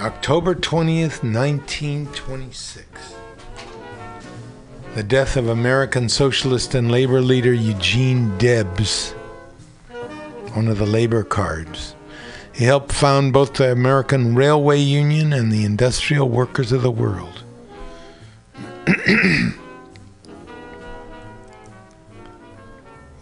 [0.00, 2.86] October 20th, 1926.
[4.94, 9.10] The death of American socialist and labor leader Eugene Debs,
[10.54, 11.94] one of the labor cards.
[12.54, 17.44] He helped found both the American Railway Union and the Industrial Workers of the World.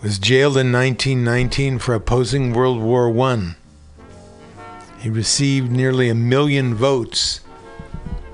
[0.00, 3.56] was jailed in 1919 for opposing World War I.
[4.98, 7.40] He received nearly a million votes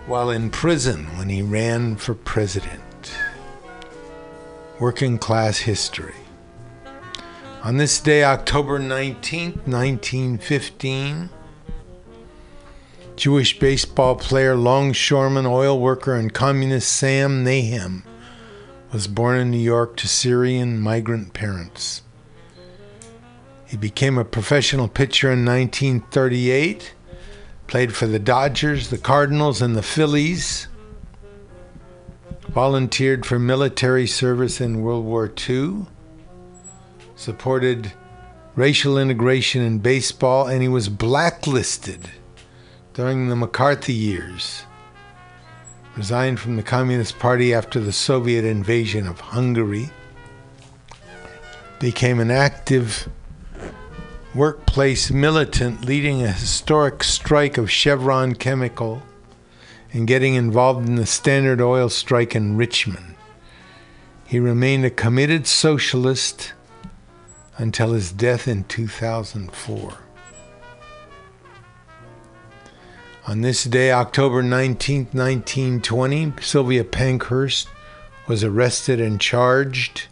[0.07, 3.12] while in prison when he ran for president.
[4.81, 6.15] Working class history.
[7.62, 11.31] On this day, October 19, 1915,
[13.16, 18.03] Jewish baseball player, longshoreman, oil worker, and communist Sam Nahem
[18.93, 22.03] was born in New York to Syrian migrant parents.
[23.74, 26.94] He became a professional pitcher in 1938,
[27.66, 30.68] played for the Dodgers, the Cardinals, and the Phillies,
[32.51, 35.86] volunteered for military service in World War II,
[37.16, 37.92] supported
[38.55, 42.10] racial integration in baseball, and he was blacklisted
[42.92, 44.62] during the McCarthy years.
[45.96, 49.90] Resigned from the Communist Party after the Soviet invasion of Hungary.
[51.80, 53.09] Became an active
[54.35, 59.02] workplace militant leading a historic strike of Chevron Chemical
[59.93, 63.15] and getting involved in the Standard Oil strike in Richmond.
[64.27, 66.52] He remained a committed socialist
[67.59, 69.98] until his death in 2004.
[73.27, 77.69] On this day, October 19, 1920, Sylvia Pankhurst
[78.27, 80.09] was arrested and charged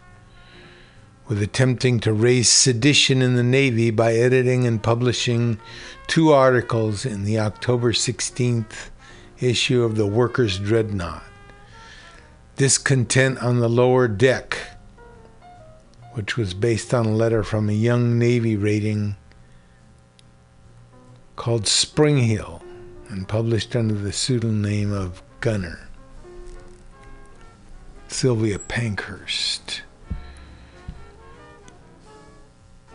[1.33, 5.59] with attempting to raise sedition in the Navy by editing and publishing
[6.05, 8.91] two articles in the October 16th
[9.39, 11.23] issue of the Workers' Dreadnought.
[12.55, 14.59] Discontent on the Lower Deck,
[16.11, 19.15] which was based on a letter from a young Navy rating
[21.35, 22.61] called Springhall
[23.09, 25.89] and published under the pseudonym of Gunner.
[28.07, 29.81] Sylvia Pankhurst.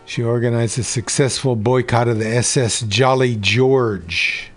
[0.09, 4.49] She organized a successful boycott of the SS Jolly George.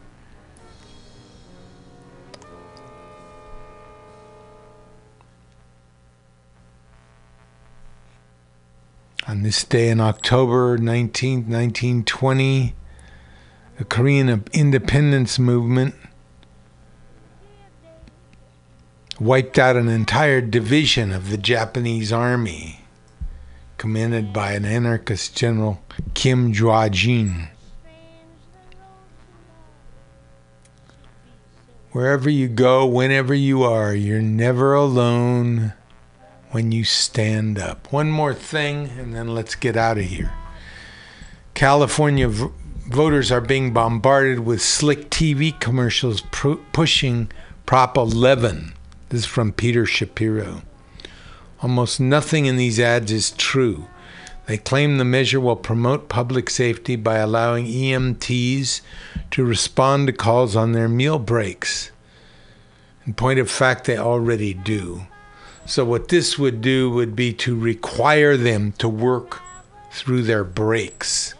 [9.28, 12.74] On this day in October 19, 1920,
[13.76, 15.94] the Korean independence movement
[19.20, 22.81] wiped out an entire division of the Japanese army
[23.82, 25.82] commanded by an anarchist general,
[26.14, 27.48] Kim Jwa-jin.
[31.90, 35.72] Wherever you go, whenever you are, you're never alone
[36.52, 37.92] when you stand up.
[37.92, 40.32] One more thing, and then let's get out of here.
[41.54, 42.50] California v-
[42.88, 47.32] voters are being bombarded with slick TV commercials pr- pushing
[47.66, 48.74] Prop 11.
[49.08, 50.62] This is from Peter Shapiro.
[51.62, 53.86] Almost nothing in these ads is true.
[54.46, 58.80] They claim the measure will promote public safety by allowing EMTs
[59.30, 61.92] to respond to calls on their meal breaks.
[63.06, 65.06] In point of fact, they already do.
[65.64, 69.40] So, what this would do would be to require them to work
[69.92, 71.34] through their breaks.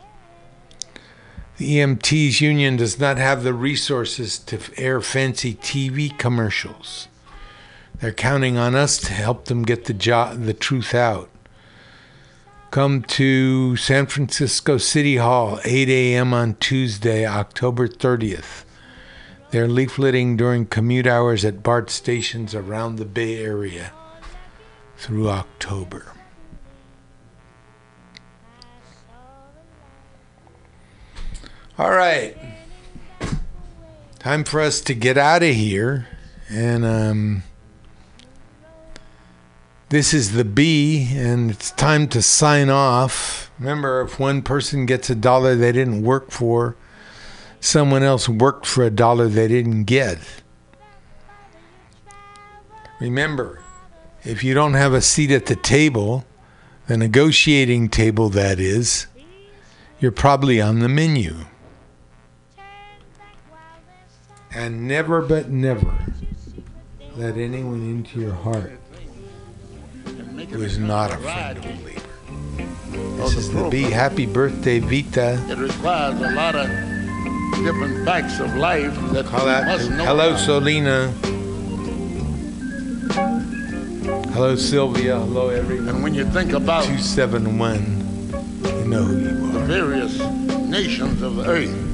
[1.56, 7.08] The EMTs union does not have the resources to air fancy TV commercials.
[8.00, 11.30] They're counting on us to help them get the jo- the truth out.
[12.70, 16.32] Come to San Francisco City Hall, 8 a.m.
[16.32, 18.64] on Tuesday, October 30th.
[19.50, 23.92] They're leafleting during commute hours at BART stations around the Bay Area
[24.96, 26.14] through October.
[31.78, 32.36] All right.
[34.18, 36.06] Time for us to get out of here.
[36.48, 37.42] And um,
[39.92, 43.52] this is the B, and it's time to sign off.
[43.58, 46.76] Remember, if one person gets a dollar they didn't work for,
[47.60, 50.18] someone else worked for a dollar they didn't get.
[53.00, 53.60] Remember,
[54.24, 56.24] if you don't have a seat at the table,
[56.86, 59.08] the negotiating table that is,
[60.00, 61.44] you're probably on the menu.
[64.54, 66.06] And never but never
[67.14, 68.81] let anyone into your heart
[70.38, 72.00] who is not a friend of labor.
[73.16, 73.82] This is the B.
[73.82, 75.38] Happy birthday, Vita.
[75.48, 76.66] It requires a lot of
[77.64, 79.66] different facts of life that Call out.
[79.66, 80.04] must know.
[80.04, 80.40] Hello, about.
[80.40, 81.12] Solina.
[84.32, 85.18] Hello, Sylvia.
[85.18, 85.88] Hello, everyone.
[85.88, 88.32] And when you think about 271,
[88.64, 89.52] you know who you are.
[89.52, 90.18] the various
[90.68, 91.91] nations of the earth.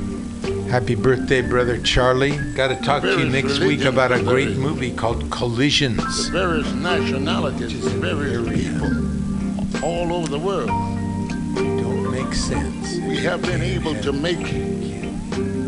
[0.70, 2.36] Happy birthday, brother Charlie.
[2.54, 6.26] Got to talk to you next week about a great movie called Collisions.
[6.26, 12.96] the various nationalities, the various people all over the world, Don't make sense.
[13.08, 14.38] we have been able to make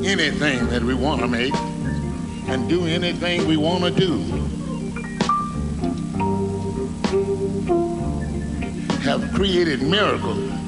[0.05, 1.55] anything that we want to make
[2.49, 4.19] and do anything we want to do.
[9.03, 10.60] Have created miracles.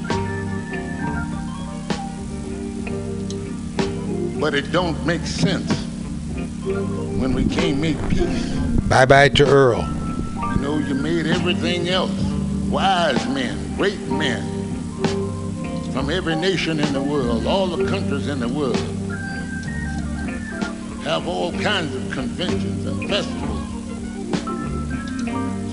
[4.43, 5.71] But it don't make sense
[7.17, 8.55] when we can't make peace.
[8.89, 9.79] Bye bye to Earl.
[9.79, 12.11] You know, you made everything else.
[12.69, 14.43] Wise men, great men
[15.93, 18.75] from every nation in the world, all the countries in the world,
[21.05, 23.61] have all kinds of conventions and festivals.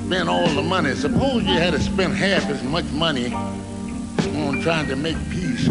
[0.06, 0.94] Spend all the money.
[0.94, 5.68] Suppose you had to spend half as much money on trying to make peace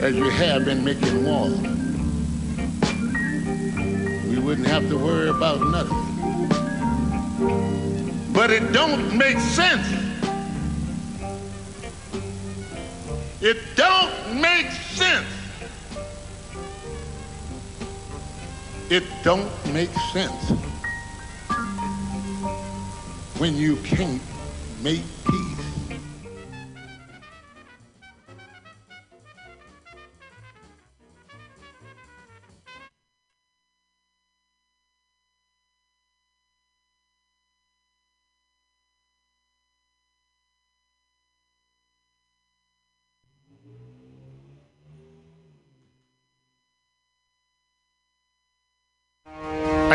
[0.00, 1.48] as you have been making war.
[4.44, 6.14] Wouldn't have to worry about nothing
[8.34, 9.86] but it don't make sense.
[13.40, 15.26] It don't make sense.
[18.90, 20.50] It don't make sense
[23.38, 24.20] when you can't
[24.82, 25.63] make peace.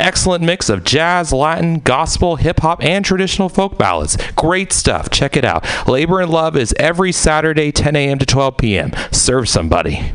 [0.00, 4.16] excellent mix of jazz, Latin, gospel, hip hop, and traditional folk ballads.
[4.34, 5.10] Great stuff.
[5.10, 5.64] Check it out.
[5.86, 8.18] Labor and Love is every Saturday, 10 a.m.
[8.18, 8.92] to 12 p.m.
[9.12, 10.12] Serve somebody.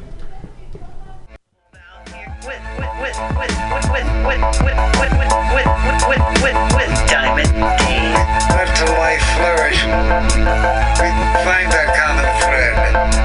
[8.56, 9.82] Let the life flourish.
[11.46, 13.25] Find that common thread.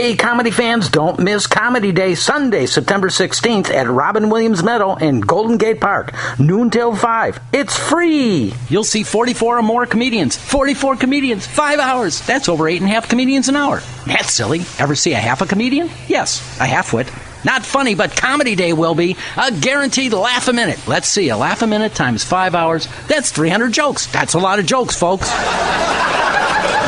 [0.00, 5.20] Hey, comedy fans, don't miss Comedy Day Sunday, September 16th at Robin Williams Meadow in
[5.20, 7.38] Golden Gate Park, noon till 5.
[7.52, 8.54] It's free!
[8.70, 10.38] You'll see 44 or more comedians.
[10.38, 12.26] 44 comedians, 5 hours.
[12.26, 13.82] That's over 8.5 comedians an hour.
[14.06, 14.60] That's silly.
[14.78, 15.90] Ever see a half a comedian?
[16.08, 17.06] Yes, a halfwit.
[17.44, 19.18] Not funny, but Comedy Day will be.
[19.36, 20.80] A guaranteed laugh a minute.
[20.88, 22.88] Let's see, a laugh a minute times 5 hours.
[23.06, 24.06] That's 300 jokes.
[24.06, 25.30] That's a lot of jokes, folks.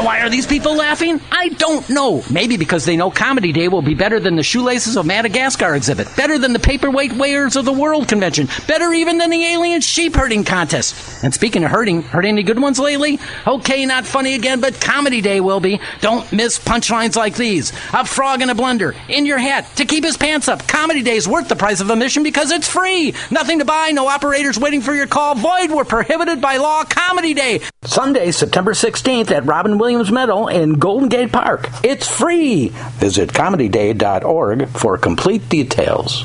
[0.00, 1.20] So why are these people laughing?
[1.30, 2.22] I don't know.
[2.30, 6.08] Maybe because they know Comedy Day will be better than the Shoelaces of Madagascar exhibit,
[6.16, 10.14] better than the Paperweight Weighers of the World convention, better even than the Alien Sheep
[10.14, 11.22] Herding contest.
[11.22, 13.18] And speaking of herding, heard any good ones lately?
[13.46, 15.78] Okay, not funny again, but Comedy Day will be.
[16.00, 17.70] Don't miss punchlines like these.
[17.92, 20.66] A frog in a blender, in your hat, to keep his pants up.
[20.66, 23.12] Comedy Day is worth the price of admission because it's free.
[23.30, 25.34] Nothing to buy, no operators waiting for your call.
[25.34, 26.84] Void were prohibited by law.
[26.84, 27.60] Comedy Day.
[27.82, 31.68] Sunday, September 16th at Robin Williams Meadow in Golden Gate Park.
[31.82, 32.68] It's free.
[32.98, 36.24] Visit comedyday.org for complete details.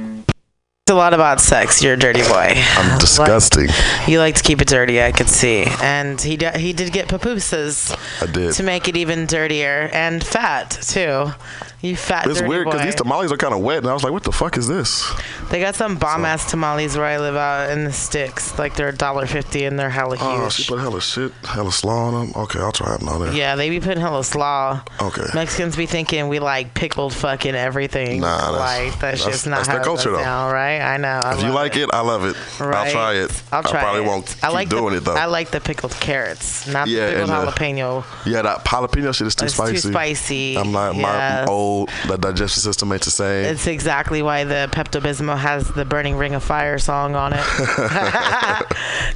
[0.91, 1.81] A lot about sex.
[1.81, 2.53] You're a dirty boy.
[2.55, 3.69] I'm disgusting.
[4.07, 5.65] You like to keep it dirty, I could see.
[5.81, 8.53] And he d- he did get papooses I did.
[8.53, 11.31] to make it even dirtier and fat too.
[11.81, 14.13] You fat It's weird because these tamales are kind of wet, and I was like,
[14.13, 15.11] "What the fuck is this?"
[15.49, 18.59] they got some bomb ass tamales where I live out in the sticks.
[18.59, 20.45] Like they're $1.50 and they're hella oh, huge.
[20.45, 22.43] Oh, she put hella shit, hella slaw on them.
[22.43, 23.33] Okay, I'll try them on there.
[23.33, 24.83] Yeah, they be putting hella slaw.
[25.01, 25.25] Okay.
[25.33, 28.21] Mexicans be thinking we like pickled fucking everything.
[28.21, 30.80] Nah, that's- like that's, that's- just not that's how culture, down, right?
[30.81, 31.19] I know.
[31.23, 32.35] I If you like it, I love it.
[32.59, 32.75] Right.
[32.87, 33.43] I'll try it.
[33.51, 34.07] I'll try I probably it.
[34.07, 35.15] won't keep I like doing the, it though.
[35.15, 38.05] I like the pickled carrots, not Yeah, the pickled jalapeno.
[38.25, 39.91] yeah, that jalapeno shit is too It's too spicy.
[39.91, 41.01] spicy, I'm not yeah.
[41.45, 43.45] my old the digestion system ain't the same.
[43.45, 47.43] It's exactly why the Pepto Bismol has the "Burning Ring of Fire" song on it.